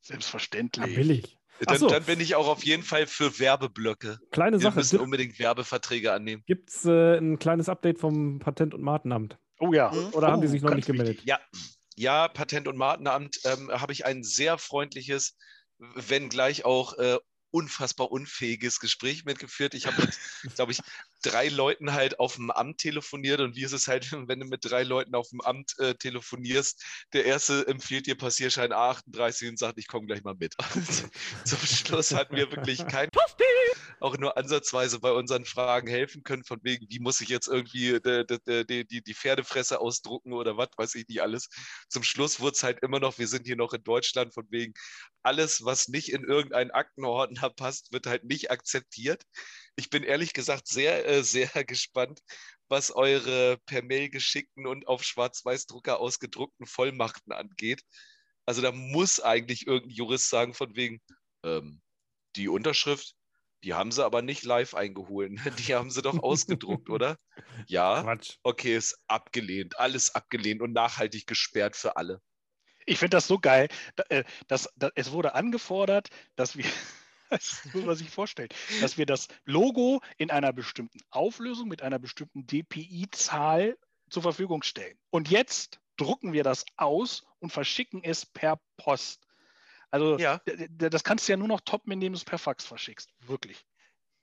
[0.01, 0.95] Selbstverständlich.
[0.95, 1.37] billig.
[1.61, 1.87] Ach Dann, so.
[1.87, 4.19] dann bin ich auch auf jeden Fall für Werbeblöcke.
[4.31, 4.75] Kleine Wir Sache.
[4.77, 6.43] müssen unbedingt Werbeverträge annehmen.
[6.45, 9.37] Gibt es äh, ein kleines Update vom Patent- und Markenamt?
[9.59, 9.91] Oh ja.
[10.11, 11.21] Oder haben die Oh, sich noch nicht gemeldet?
[11.23, 11.39] Ja,
[11.95, 15.37] ja, Patent- und Markenamt ähm, habe ich ein sehr freundliches,
[15.79, 17.17] wenngleich auch äh,
[17.51, 19.75] unfassbar unfähiges Gespräch mitgeführt.
[19.75, 20.19] Ich habe mit,
[20.55, 20.83] glaube ich,
[21.21, 24.65] drei Leuten halt auf dem Amt telefoniert und wie ist es halt, wenn du mit
[24.65, 26.83] drei Leuten auf dem Amt äh, telefonierst,
[27.13, 30.53] der erste empfiehlt dir Passierschein A38 und sagt, ich komme gleich mal mit.
[30.75, 30.85] Und
[31.45, 33.09] zum Schluss hatten wir wirklich kein
[34.05, 37.89] auch nur ansatzweise bei unseren Fragen helfen können, von wegen, wie muss ich jetzt irgendwie
[37.89, 41.49] äh, d- d- d- die, die Pferdefresse ausdrucken oder was, weiß ich nicht alles.
[41.89, 44.73] Zum Schluss wurde es halt immer noch, wir sind hier noch in Deutschland, von wegen,
[45.23, 49.23] alles, was nicht in irgendeinen Aktenordner passt, wird halt nicht akzeptiert.
[49.75, 52.21] Ich bin ehrlich gesagt sehr, äh, sehr gespannt,
[52.67, 57.81] was eure per Mail geschickten und auf Schwarz-Weiß-Drucker ausgedruckten Vollmachten angeht.
[58.45, 61.01] Also da muss eigentlich irgendein Jurist sagen, von wegen,
[61.43, 61.81] ähm,
[62.35, 63.15] die Unterschrift,
[63.65, 65.31] die haben sie aber nicht live eingeholt.
[65.31, 65.51] ne?
[65.57, 67.17] Die haben sie doch ausgedruckt, oder?
[67.67, 68.03] Ja.
[68.03, 68.37] Quatsch.
[68.43, 69.79] Okay, ist abgelehnt.
[69.79, 72.21] Alles abgelehnt und nachhaltig gesperrt für alle.
[72.85, 73.67] Ich finde das so geil.
[73.95, 76.65] Da, äh, dass, da, es wurde angefordert, dass wir,
[77.31, 78.49] das muss man sich vorstellen,
[78.81, 83.77] dass wir das Logo in einer bestimmten Auflösung mit einer bestimmten DPI-Zahl
[84.09, 84.97] zur Verfügung stellen.
[85.09, 89.24] Und jetzt drucken wir das aus und verschicken es per Post.
[89.95, 90.41] Also Ja.
[90.69, 93.11] das kannst du ja nur noch toppen, indem du es per Fax verschickst.
[93.25, 93.65] Wirklich.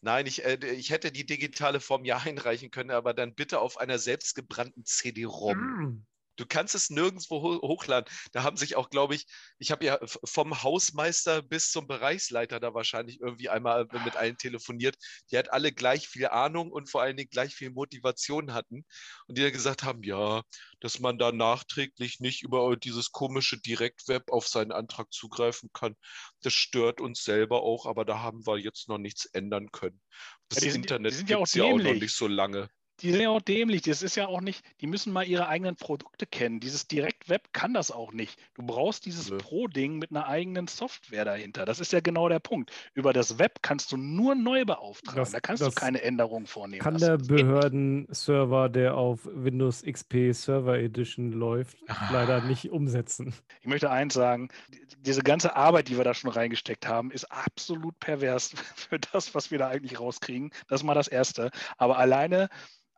[0.03, 3.79] Nein, ich, äh, ich hätte die digitale Form ja einreichen können, aber dann bitte auf
[3.79, 5.57] einer selbstgebrannten CD-ROM.
[5.57, 6.07] Mm.
[6.37, 8.13] Du kannst es nirgendwo ho hochladen.
[8.33, 9.27] Da haben sich auch, glaube ich,
[9.59, 14.97] ich habe ja vom Hausmeister bis zum Bereichsleiter da wahrscheinlich irgendwie einmal mit allen telefoniert.
[15.31, 18.85] Die hat alle gleich viel Ahnung und vor allen Dingen gleich viel Motivation hatten.
[19.27, 20.43] Und die dann gesagt haben, ja,
[20.81, 25.97] dass man da nachträglich nicht über dieses komische Direktweb auf seinen Antrag zugreifen kann,
[26.43, 30.01] das stört uns selber auch, aber da haben wir jetzt noch nichts ändern können.
[30.49, 32.15] Das Ja, die sind- Internet die sind ja auch gibt es ja auch noch nicht
[32.15, 32.69] so lange.
[33.03, 33.83] Die sind ja auch dämlich.
[33.83, 36.61] Das ist ja auch nicht, die müssen mal ihre eigenen Produkte kennen.
[36.61, 38.39] Dieses Direct-Web kann das auch nicht.
[38.55, 39.39] Du brauchst dieses Nö.
[39.39, 41.65] Pro-Ding mit einer eigenen Software dahinter.
[41.65, 42.71] Das ist ja genau der Punkt.
[42.95, 45.17] Über das Web kannst du nur neu beauftragen.
[45.21, 46.81] Das- da kannst du keine Änderungen vornehmen.
[46.83, 52.09] Kann der Behördenserver, der auf Windows XP Server Edition läuft, Ah.
[52.13, 53.35] leider nicht umsetzen.
[53.61, 57.25] Ich möchte eins sagen, die- diese ganze Arbeit, die wir da schon reingesteckt haben, ist
[57.31, 60.51] absolut pervers für das, was wir da eigentlich rauskriegen.
[60.69, 61.51] Das ist mal das Erste.
[61.77, 62.49] Aber alleine,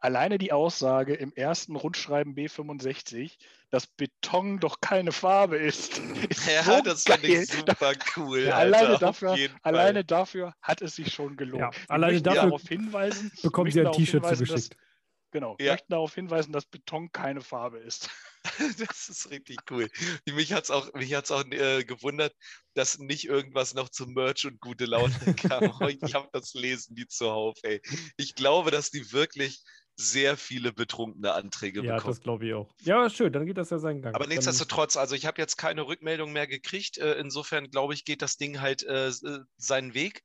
[0.05, 3.39] alleine die Aussage im ersten Rundschreiben B65,
[3.71, 5.99] dass Beton doch keine Farbe ist,
[6.29, 7.43] ist Ja, so das fand geil.
[7.43, 8.41] ich super cool.
[8.41, 11.63] Ja, Alter, alleine, dafür, alleine dafür hat es sich schon gelohnt.
[11.63, 14.75] Ja, Wir alleine möchten dafür darauf hinweisen, Bekommen wir Sie ein T-Shirt darauf hinweisen, zugeschickt.
[14.75, 14.79] Dass,
[15.33, 15.73] genau, wir Ja.
[15.73, 18.11] möchten darauf hinweisen, dass Beton keine Farbe ist.
[18.79, 19.89] Das ist richtig cool.
[20.27, 22.35] Mich hat es auch, mich hat's auch äh, gewundert,
[22.75, 25.73] dass nicht irgendwas noch zum Merch und gute Laune kam.
[26.03, 27.81] Ich habe das Lesen wie zuhauf, ey.
[28.17, 29.63] Ich glaube, dass die wirklich
[29.97, 32.15] sehr viele betrunkene Anträge Ja, bekommen.
[32.15, 32.75] das glaube ich auch.
[32.81, 34.15] Ja, schön, dann geht das ja seinen Gang.
[34.15, 36.99] Aber nichtsdestotrotz, also ich habe jetzt keine Rückmeldung mehr gekriegt.
[36.99, 40.23] Äh, insofern glaube ich, geht das Ding halt äh, äh, seinen Weg.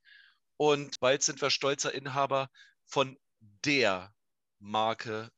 [0.58, 2.50] Und bald sind wir stolzer Inhaber
[2.86, 3.18] von
[3.64, 4.14] der
[4.60, 5.30] Marke,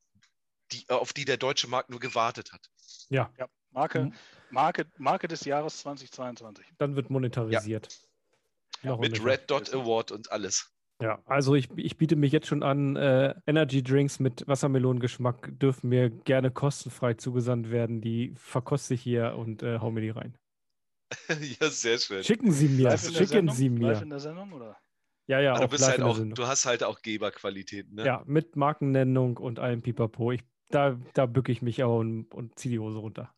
[0.71, 2.65] die, äh, auf die der deutsche Markt nur gewartet hat.
[3.09, 4.13] Ja, Ja, Marke, Mhm.
[4.49, 6.65] Marke, Marke des Jahres 2022.
[6.77, 7.89] dann wird monetarisiert.
[8.84, 9.23] Noch Mit.
[9.23, 10.71] Red Dot Award und alles.
[11.02, 15.89] Ja, also ich, ich biete mich jetzt schon an, äh, Energy Drinks mit Wassermelonengeschmack dürfen
[15.89, 18.02] mir gerne kostenfrei zugesandt werden.
[18.02, 20.38] Die verkoste ich hier und äh, hau mir die rein.
[21.60, 22.24] ja, sehr schön.
[22.24, 23.56] Schicken Sie mir, Live schicken Sendung?
[23.56, 24.04] Sie Live mir.
[24.04, 24.78] in der Sendung, oder?
[25.28, 28.06] Ja, ja, Aber du bist live halt auch, du hast halt auch Geberqualitäten, ne?
[28.06, 30.32] Ja, mit Markennennung und allem Pipapo.
[30.32, 33.34] Ich, da da bücke ich mich auch und, und ziehe die Hose runter.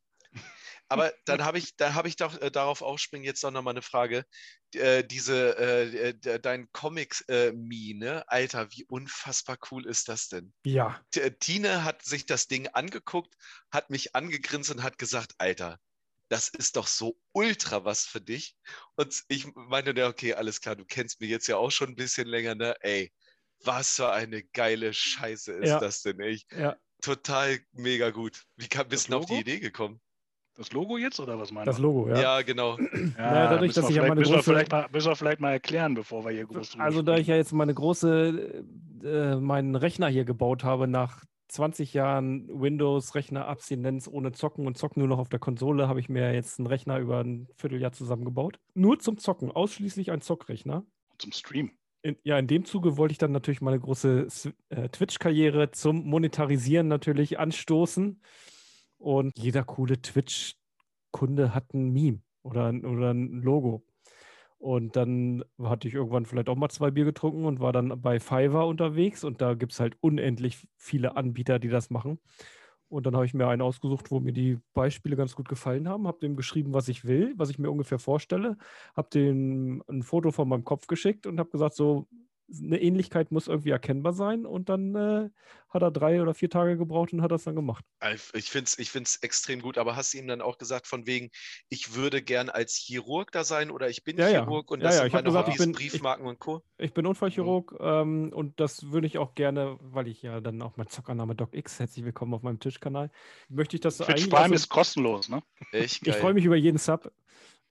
[0.93, 3.81] Aber dann habe ich, dann habe ich doch äh, darauf aufspringen jetzt doch nochmal eine
[3.81, 4.25] Frage.
[4.73, 8.23] Äh, diese, äh, äh, dein Comics-Me, ne?
[8.27, 10.53] Alter, wie unfassbar cool ist das denn?
[10.65, 13.35] Ja, T- äh, Tine hat sich das Ding angeguckt,
[13.71, 15.79] hat mich angegrinst und hat gesagt, Alter,
[16.29, 18.55] das ist doch so ultra was für dich.
[18.95, 21.95] Und ich meinte, ja, okay, alles klar, du kennst mich jetzt ja auch schon ein
[21.95, 22.75] bisschen länger, ne?
[22.81, 23.11] Ey,
[23.63, 25.81] was für eine geile Scheiße ist Ja.
[25.81, 26.41] das denn, ey?
[26.51, 26.77] ja.
[27.03, 28.43] Total mega gut.
[28.57, 29.39] Wie kam, bist du auf die?
[29.41, 30.01] Idee gekommen?
[30.55, 31.81] Das Logo jetzt oder was meinst Das du?
[31.83, 32.21] Logo, ja.
[32.21, 32.77] Ja, genau.
[33.17, 35.07] Naja, dadurch, müssen dass wir ich ja vielleicht- meine müssen wir große- vielleicht mal, müssen
[35.07, 38.63] wir vielleicht mal erklären, bevor wir hier groß Also, da ich ja jetzt meine große,
[39.03, 45.07] äh, meinen Rechner hier gebaut habe, nach 20 Jahren Windows-Rechner-Abstinenz ohne Zocken und Zocken nur
[45.09, 48.59] noch auf der Konsole, habe ich mir jetzt einen Rechner über ein Vierteljahr zusammengebaut.
[48.73, 50.85] Nur zum Zocken, ausschließlich ein Zockrechner.
[51.17, 51.71] Zum Stream.
[52.01, 54.27] In, ja, in dem Zuge wollte ich dann natürlich meine große
[54.69, 58.21] äh, Twitch-Karriere zum Monetarisieren natürlich anstoßen.
[59.03, 63.83] Und jeder coole Twitch-Kunde hat ein Meme oder, ein- oder ein Logo.
[64.59, 68.21] Und dann hatte ich irgendwann vielleicht auch mal zwei Bier getrunken und war dann bei
[68.21, 69.25] Fiverr unterwegs.
[69.25, 72.17] Und da gibt es halt unendlich viele Anbieter, die das machen.
[72.87, 76.07] Und dann habe ich mir einen ausgesucht, wo mir die Beispiele ganz gut gefallen haben,
[76.07, 78.57] habe dem geschrieben, was ich will, was ich mir ungefähr vorstelle,
[78.95, 82.07] habe dem ein Foto von meinem Kopf geschickt und habe gesagt, so
[82.61, 84.45] eine Ähnlichkeit muss irgendwie erkennbar sein.
[84.45, 85.29] Und dann äh,
[85.69, 87.83] hat er drei oder vier Tage gebraucht und hat das dann gemacht.
[88.33, 91.07] Ich finde es ich find's extrem gut, aber hast du ihm dann auch gesagt, von
[91.07, 91.29] wegen,
[91.69, 94.43] ich würde gern als Chirurg da sein oder ich bin Ja, ja.
[94.43, 96.39] Chirurg und Ja, das ja, sind ich meine gesagt, ich Hobbys, bin- ich- Briefmarken und
[96.39, 96.63] Co.
[96.77, 100.77] Ich bin Unfallchirurg ähm, und das würde ich auch gerne, weil ich ja dann auch
[100.77, 103.09] mein Zockername Doc X, herzlich willkommen auf meinem Tischkanal,
[103.49, 104.29] möchte ich das Twitch eigentlich.
[104.29, 105.41] Prime auch so- ist kostenlos, ne?
[105.71, 106.21] Echt Ich geil.
[106.21, 107.11] freue mich über jeden Sub.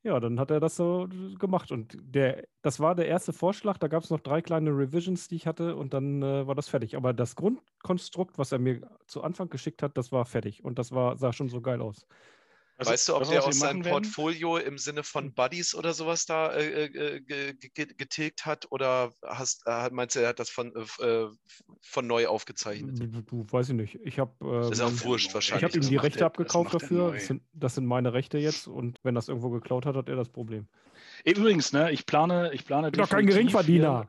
[0.04, 1.70] Ja, dann hat er das so gemacht.
[1.70, 3.78] Und der, das war der erste Vorschlag.
[3.78, 6.68] Da gab es noch drei kleine Revisions, die ich hatte, und dann äh, war das
[6.68, 6.96] fertig.
[6.96, 10.64] Aber das Grundkonstrukt, was er mir zu Anfang geschickt hat, das war fertig.
[10.64, 12.06] Und das war, sah schon so geil aus.
[12.78, 13.92] Was- Weißt du, ob der aus seinem machen werden?
[14.02, 17.54] Portfolio im Sinne von Buddies oder sowas da äh, äh, ge-
[17.96, 18.66] getilgt hat?
[18.70, 21.28] Oder hast, äh, meinst du, er hat das von, äh, äh,
[21.82, 22.98] von neu aufgezeichnet?
[22.98, 23.98] Du, du weiß ich nicht.
[24.02, 24.32] Ich habe
[24.70, 25.62] Ist auch ähm, wurscht Ich wahrscheinlich.
[25.62, 27.12] ich hab ihm das die Rechte er- das abgekauft er dafür.
[27.12, 28.66] Das sind, das sind meine Rechte jetzt.
[28.66, 30.66] Und wenn das irgendwo geklaut hat, hat er das Problem.
[31.24, 34.08] Übrigens, ne, ich plane, ich plane Ich bin doch kein Geringverdiener.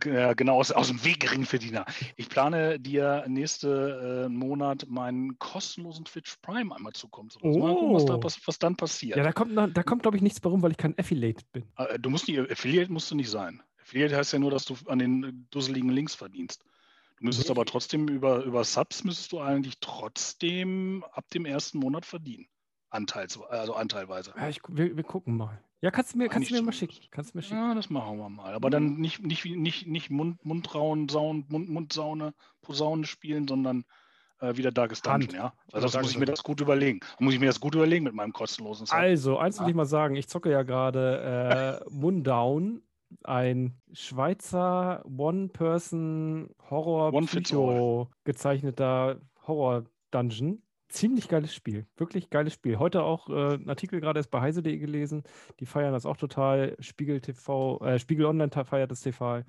[0.00, 1.84] genau, aus, aus dem Weg Geringverdiener.
[2.16, 7.58] Ich plane dir nächste äh, Monat meinen kostenlosen Twitch Prime einmal zukommen zu lassen.
[7.58, 8.22] Mal gucken, was, da, Oh.
[8.22, 9.16] was, was dann passiert.
[9.16, 11.64] Ja, da kommt, da kommt glaube ich, nichts bei rum, weil ich kein Affiliate bin.
[11.76, 13.62] Äh, Du musst nicht, Affiliate musst du nicht sein.
[13.82, 16.64] Affiliate heißt ja nur, dass du an den dusseligen Links verdienst.
[17.18, 17.52] Du müsstest Nee.
[17.54, 22.46] aber trotzdem über, über Subs müsstest du eigentlich trotzdem ab dem ersten Monat verdienen.
[22.90, 24.32] Anteils, also anteilweise.
[24.36, 25.60] Ja, ich, wir, wir gucken mal.
[25.80, 26.96] Ja, kannst du mir, kannst du mir mal schicken.
[27.10, 27.56] Kannst du mir schicken.
[27.56, 28.54] Ja, das machen wir mal.
[28.54, 33.84] Aber dann nicht, nicht, nicht, nicht Mund, Mundrauen, Saun, Mund, Mundsaune, Posaune spielen, sondern
[34.40, 35.06] äh, wieder Darkest.
[35.06, 35.52] Dungeon, ja.
[35.72, 37.00] Also das muss ich mir das gut überlegen.
[37.18, 38.96] Muss ich mir das gut überlegen mit meinem kostenlosen Sub.
[38.96, 42.82] Also, eins will ich mal sagen, ich zocke ja gerade äh, Mundown
[43.22, 50.63] ein Schweizer One-Person-Horror One fits Psycho gezeichneter Horror-Dungeon.
[50.88, 51.86] Ziemlich geiles Spiel.
[51.96, 52.78] Wirklich geiles Spiel.
[52.78, 55.24] Heute auch äh, einen Artikel gerade erst bei heise.de gelesen.
[55.60, 56.76] Die feiern das auch total.
[56.78, 59.42] Spiegel TV, äh, Spiegel Online feiert das TV.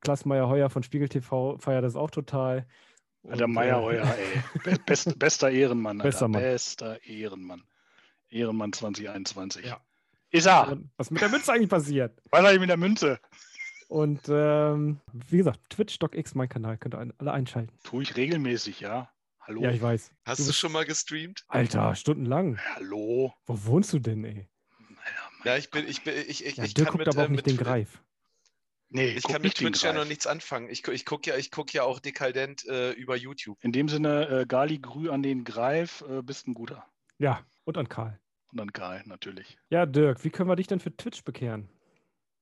[0.00, 2.66] Klaas Meyer Heuer von Spiegel TV feiert das auch total.
[3.26, 4.42] Alter Und, äh, Meyerheuer, ey.
[4.62, 6.08] Be best, bester Ehrenmann, Alter.
[6.10, 6.42] Bester Mann.
[6.42, 7.62] Bester Ehrenmann.
[8.28, 9.64] Ehrenmann 2021.
[9.64, 9.80] Ja.
[10.30, 10.76] Ist er.
[10.96, 12.20] Was mit der Münze eigentlich passiert?
[12.30, 13.18] Was ist eigentlich mit der Münze?
[13.88, 17.72] Und ähm, wie gesagt, Twitch.x, mein Kanal, könnt ihr ein- alle einschalten.
[17.84, 19.08] Tue ich regelmäßig, ja.
[19.46, 19.62] Hallo.
[19.62, 20.10] Ja, ich weiß.
[20.24, 21.44] Hast Du du schon mal gestreamt?
[21.48, 22.58] Alter, stundenlang.
[22.74, 23.34] Hallo.
[23.44, 24.48] Wo wohnst du denn, ey?
[25.44, 27.26] Ja, ich bin, ich bin, ich, ich, Ja, ich Dirk kann guckt mit, aber äh,
[27.26, 28.02] auch nicht mit den Greif.
[28.88, 30.70] Nee, Ich kann mit nicht Twitch ja noch nichts anfangen.
[30.70, 33.58] Ich, ich gucke ja, ich guck ja auch dekadent äh, über YouTube.
[33.62, 36.86] In dem Sinne, äh, Gali Grü an den Greif, äh, bist ein guter.
[37.18, 38.18] Ja, und an Karl.
[38.50, 39.58] Und dann Karl, natürlich.
[39.68, 41.68] Ja, Dirk, wie können wir dich denn für Twitch bekehren?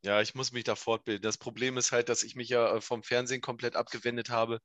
[0.05, 1.23] Ja, ich muss mich da fortbilden.
[1.23, 4.61] Das Problem ist halt, dass ich mich ja äh, vom Fernsehen komplett abgewendet habe,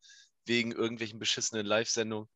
[0.47, 2.27] wegen irgendwelchen beschissenen Live-Sendungen.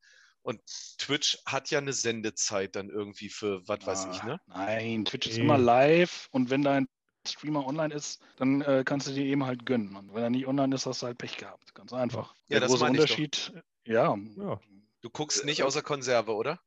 [0.43, 0.59] Und
[0.97, 4.41] Twitch hat ja eine Sendezeit dann irgendwie für, was weiß ich, Ah, ne?
[4.47, 5.43] Nein, Twitch ist Nee.
[5.43, 6.87] immer live und wenn dein
[7.27, 9.95] Streamer online ist, dann äh, kannst du dir eben halt gönnen.
[9.95, 11.75] Und wenn er nicht online ist, hast du halt Pech gehabt.
[11.75, 12.33] Ganz einfach.
[12.47, 12.85] Ja, Der das große.
[12.85, 13.53] Unterschied,
[13.85, 14.59] ja, Ja.
[15.01, 16.59] Du guckst nicht außer Konserve, oder?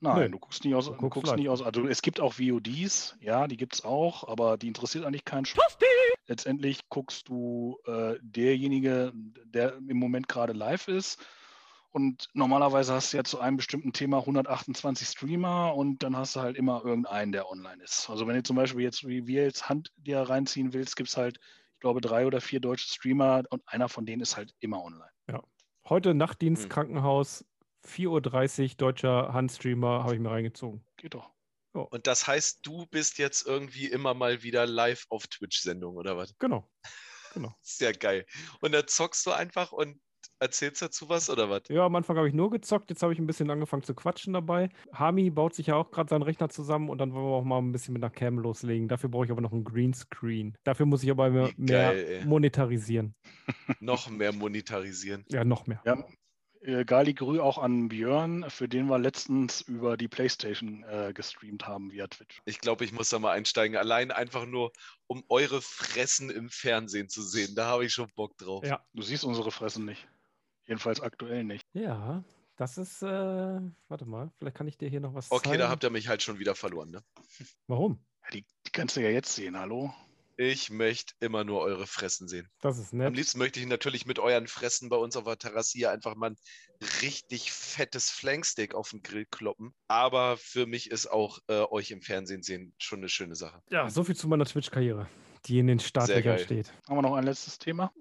[0.00, 0.28] Nein, Nö.
[0.30, 1.62] du guckst nicht aus, Du guckst nicht aus.
[1.62, 5.46] Also es gibt auch VODs, ja, die gibt es auch, aber die interessiert eigentlich keinen
[5.46, 5.56] Sch
[6.26, 9.12] Letztendlich guckst du äh, derjenige,
[9.44, 11.24] der im Moment gerade live ist.
[11.90, 16.40] Und normalerweise hast du ja zu einem bestimmten Thema 128 Streamer und dann hast du
[16.40, 18.10] halt immer irgendeinen, der online ist.
[18.10, 21.16] Also wenn du zum Beispiel jetzt, wie wir jetzt Hand dir reinziehen willst, gibt es
[21.16, 21.38] halt,
[21.72, 25.10] ich glaube, drei oder vier deutsche Streamer und einer von denen ist halt immer online.
[25.88, 26.68] Heute Nachtdienst, Hm.
[26.68, 27.44] Krankenhaus,
[27.84, 30.84] 4.30 Uhr, deutscher Handstreamer, habe ich mir reingezogen.
[30.96, 31.30] Geht doch.
[31.84, 36.34] Und das heißt, du bist jetzt irgendwie immer mal wieder live auf Twitch-Sendung, oder was?
[36.38, 36.68] Genau.
[37.34, 37.54] Genau.
[37.60, 38.24] Sehr geil.
[38.62, 40.00] Und dann zockst du einfach und
[40.38, 41.62] erzählst dazu was, oder was?
[41.68, 44.32] Ja, am Anfang habe ich nur gezockt, jetzt habe ich ein bisschen angefangen zu quatschen
[44.32, 44.70] dabei.
[44.92, 47.58] Hami baut sich ja auch gerade seinen Rechner zusammen und dann wollen wir auch mal
[47.58, 48.88] ein bisschen mit einer Cam loslegen.
[48.88, 50.56] Dafür brauche ich aber noch einen Greenscreen.
[50.64, 52.24] Dafür muss ich aber mehr, mehr geil, ey.
[52.24, 53.14] monetarisieren.
[53.80, 55.24] Noch mehr monetarisieren.
[55.28, 55.82] Ja, noch mehr.
[55.84, 56.06] Ja,
[56.84, 61.92] Gali Grü auch an Björn, für den wir letztens über die Playstation äh, gestreamt haben
[61.92, 62.40] via Twitch.
[62.44, 63.76] Ich glaube, ich muss da mal einsteigen.
[63.76, 64.72] Allein einfach nur,
[65.06, 67.54] um eure Fressen im Fernsehen zu sehen.
[67.54, 68.64] Da habe ich schon Bock drauf.
[68.66, 68.84] Ja.
[68.94, 70.08] Du siehst unsere Fressen nicht.
[70.66, 71.64] Jedenfalls aktuell nicht.
[71.72, 72.24] Ja,
[72.56, 73.06] das ist, äh,
[73.88, 75.60] warte mal, vielleicht kann ich dir hier noch was Okay, zeigen.
[75.60, 76.90] da habt ihr mich halt schon wieder verloren.
[76.90, 77.02] Ne?
[77.68, 78.00] Warum?
[78.24, 79.94] Ja, die, die kannst du ja jetzt sehen, hallo?
[80.38, 82.48] Ich möchte immer nur eure Fressen sehen.
[82.60, 83.16] Das ist Am nett.
[83.16, 86.30] liebsten möchte ich natürlich mit euren Fressen bei uns auf der Terrasse hier einfach mal
[86.30, 86.36] ein
[87.00, 89.74] richtig fettes Flanksteak auf den Grill kloppen.
[89.88, 93.62] Aber für mich ist auch äh, euch im Fernsehen sehen schon eine schöne Sache.
[93.70, 95.08] Ja, so viel zu meiner Twitch-Karriere,
[95.46, 96.70] die in den Startlöchern steht.
[96.86, 97.92] Haben wir noch ein letztes Thema?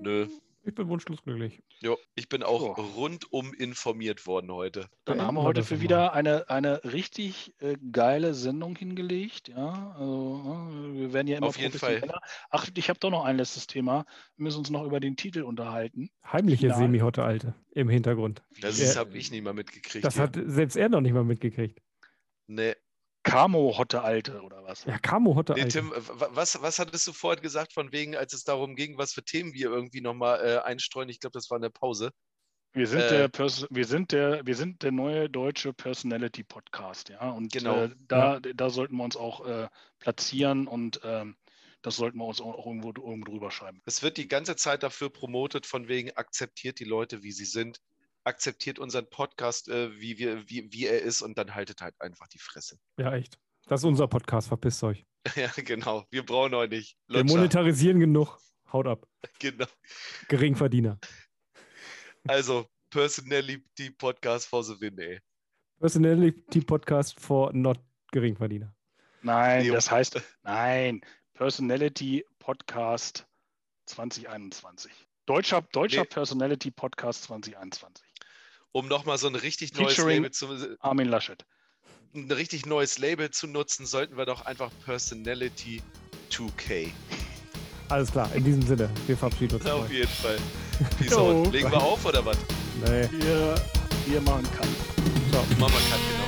[0.00, 0.28] Nö.
[0.66, 1.62] Ich bin wunschlos glücklich.
[1.80, 2.72] Jo, ich bin auch So.
[2.72, 4.88] rundum informiert worden heute.
[5.04, 9.46] Dann haben wir heute für wieder eine, eine richtig äh, geile Sendung hingelegt.
[9.48, 10.40] Ja, also
[10.92, 12.02] äh, wir werden ja immer Auf jeden Fall.
[12.50, 14.06] Ach, ich habe doch noch ein letztes Thema.
[14.36, 16.10] Wir müssen uns noch über den Titel unterhalten.
[16.24, 16.74] Heimliche.
[16.74, 18.42] Semi-Hotte Alte im Hintergrund.
[18.60, 19.00] Das Ja.
[19.00, 20.04] habe ich nicht mal mitgekriegt.
[20.04, 20.24] Das hier.
[20.24, 21.80] hat selbst er noch nicht mal mitgekriegt.
[22.48, 22.74] Nee.
[23.26, 24.84] Camo Hotte Alte oder was?
[24.84, 25.80] Ja, Camo Hotte Nee, Alte.
[25.80, 29.12] Tim, w- was, was hattest du vorhin gesagt, von wegen, als es darum ging, was
[29.12, 31.08] für Themen wir irgendwie nochmal äh, einstreuen?
[31.08, 32.12] Ich glaube, das war eine Pause.
[32.72, 37.08] Wir sind, Äh, der Pers wir, sind der, wir sind der neue deutsche Personality Podcast,
[37.08, 37.30] ja.
[37.30, 37.84] Und Genau.
[37.84, 39.68] äh, da, da sollten wir uns auch äh,
[39.98, 41.36] platzieren und ähm,
[41.82, 43.80] das sollten wir uns auch irgendwo, irgendwo drüber schreiben.
[43.86, 47.78] Es wird die ganze Zeit dafür promotet, von wegen, akzeptiert die Leute, wie sie sind,
[48.26, 52.26] akzeptiert unseren Podcast, äh, wie, wir, wie, wie er ist und dann haltet halt einfach
[52.28, 52.76] die Fresse.
[52.98, 53.38] Ja, echt.
[53.66, 55.04] Das ist unser Podcast, verpisst euch.
[55.36, 56.04] ja, genau.
[56.10, 56.98] Wir brauchen euch nicht.
[57.08, 57.36] Wir Lutscher.
[57.36, 58.38] monetarisieren genug.
[58.72, 59.06] Haut ab.
[59.38, 59.66] Genau.
[60.28, 60.98] Geringverdiener.
[62.28, 65.20] Also, Personality Podcast for the win, ey.
[65.78, 67.78] Personality Podcast for not
[68.12, 68.74] Geringverdiener.
[69.22, 71.00] Nein, Nee, das heißt, nein,
[71.34, 73.26] Personality Podcast
[73.86, 74.92] 2021.
[75.26, 76.08] Deutscher, deutscher Nee.
[76.08, 78.05] Personality Podcast 2021.
[78.76, 81.46] Um nochmal so ein richtig neues Featuring- Label zu, Armin Laschet.
[82.14, 85.80] ein richtig neues Label zu nutzen, sollten wir doch einfach Personality
[86.30, 86.90] 2K.
[87.88, 88.90] Alles klar, in diesem Sinne.
[89.06, 89.64] Wir verabschieden uns.
[89.64, 90.36] Auf jeden Fall.
[90.98, 91.50] Peace out.
[91.54, 92.36] Legen wir auf oder was?
[92.84, 93.54] Nee, Wir,
[94.08, 94.68] wir machen kann.
[95.30, 95.42] ciao.
[95.58, 96.25] Mama kann genau.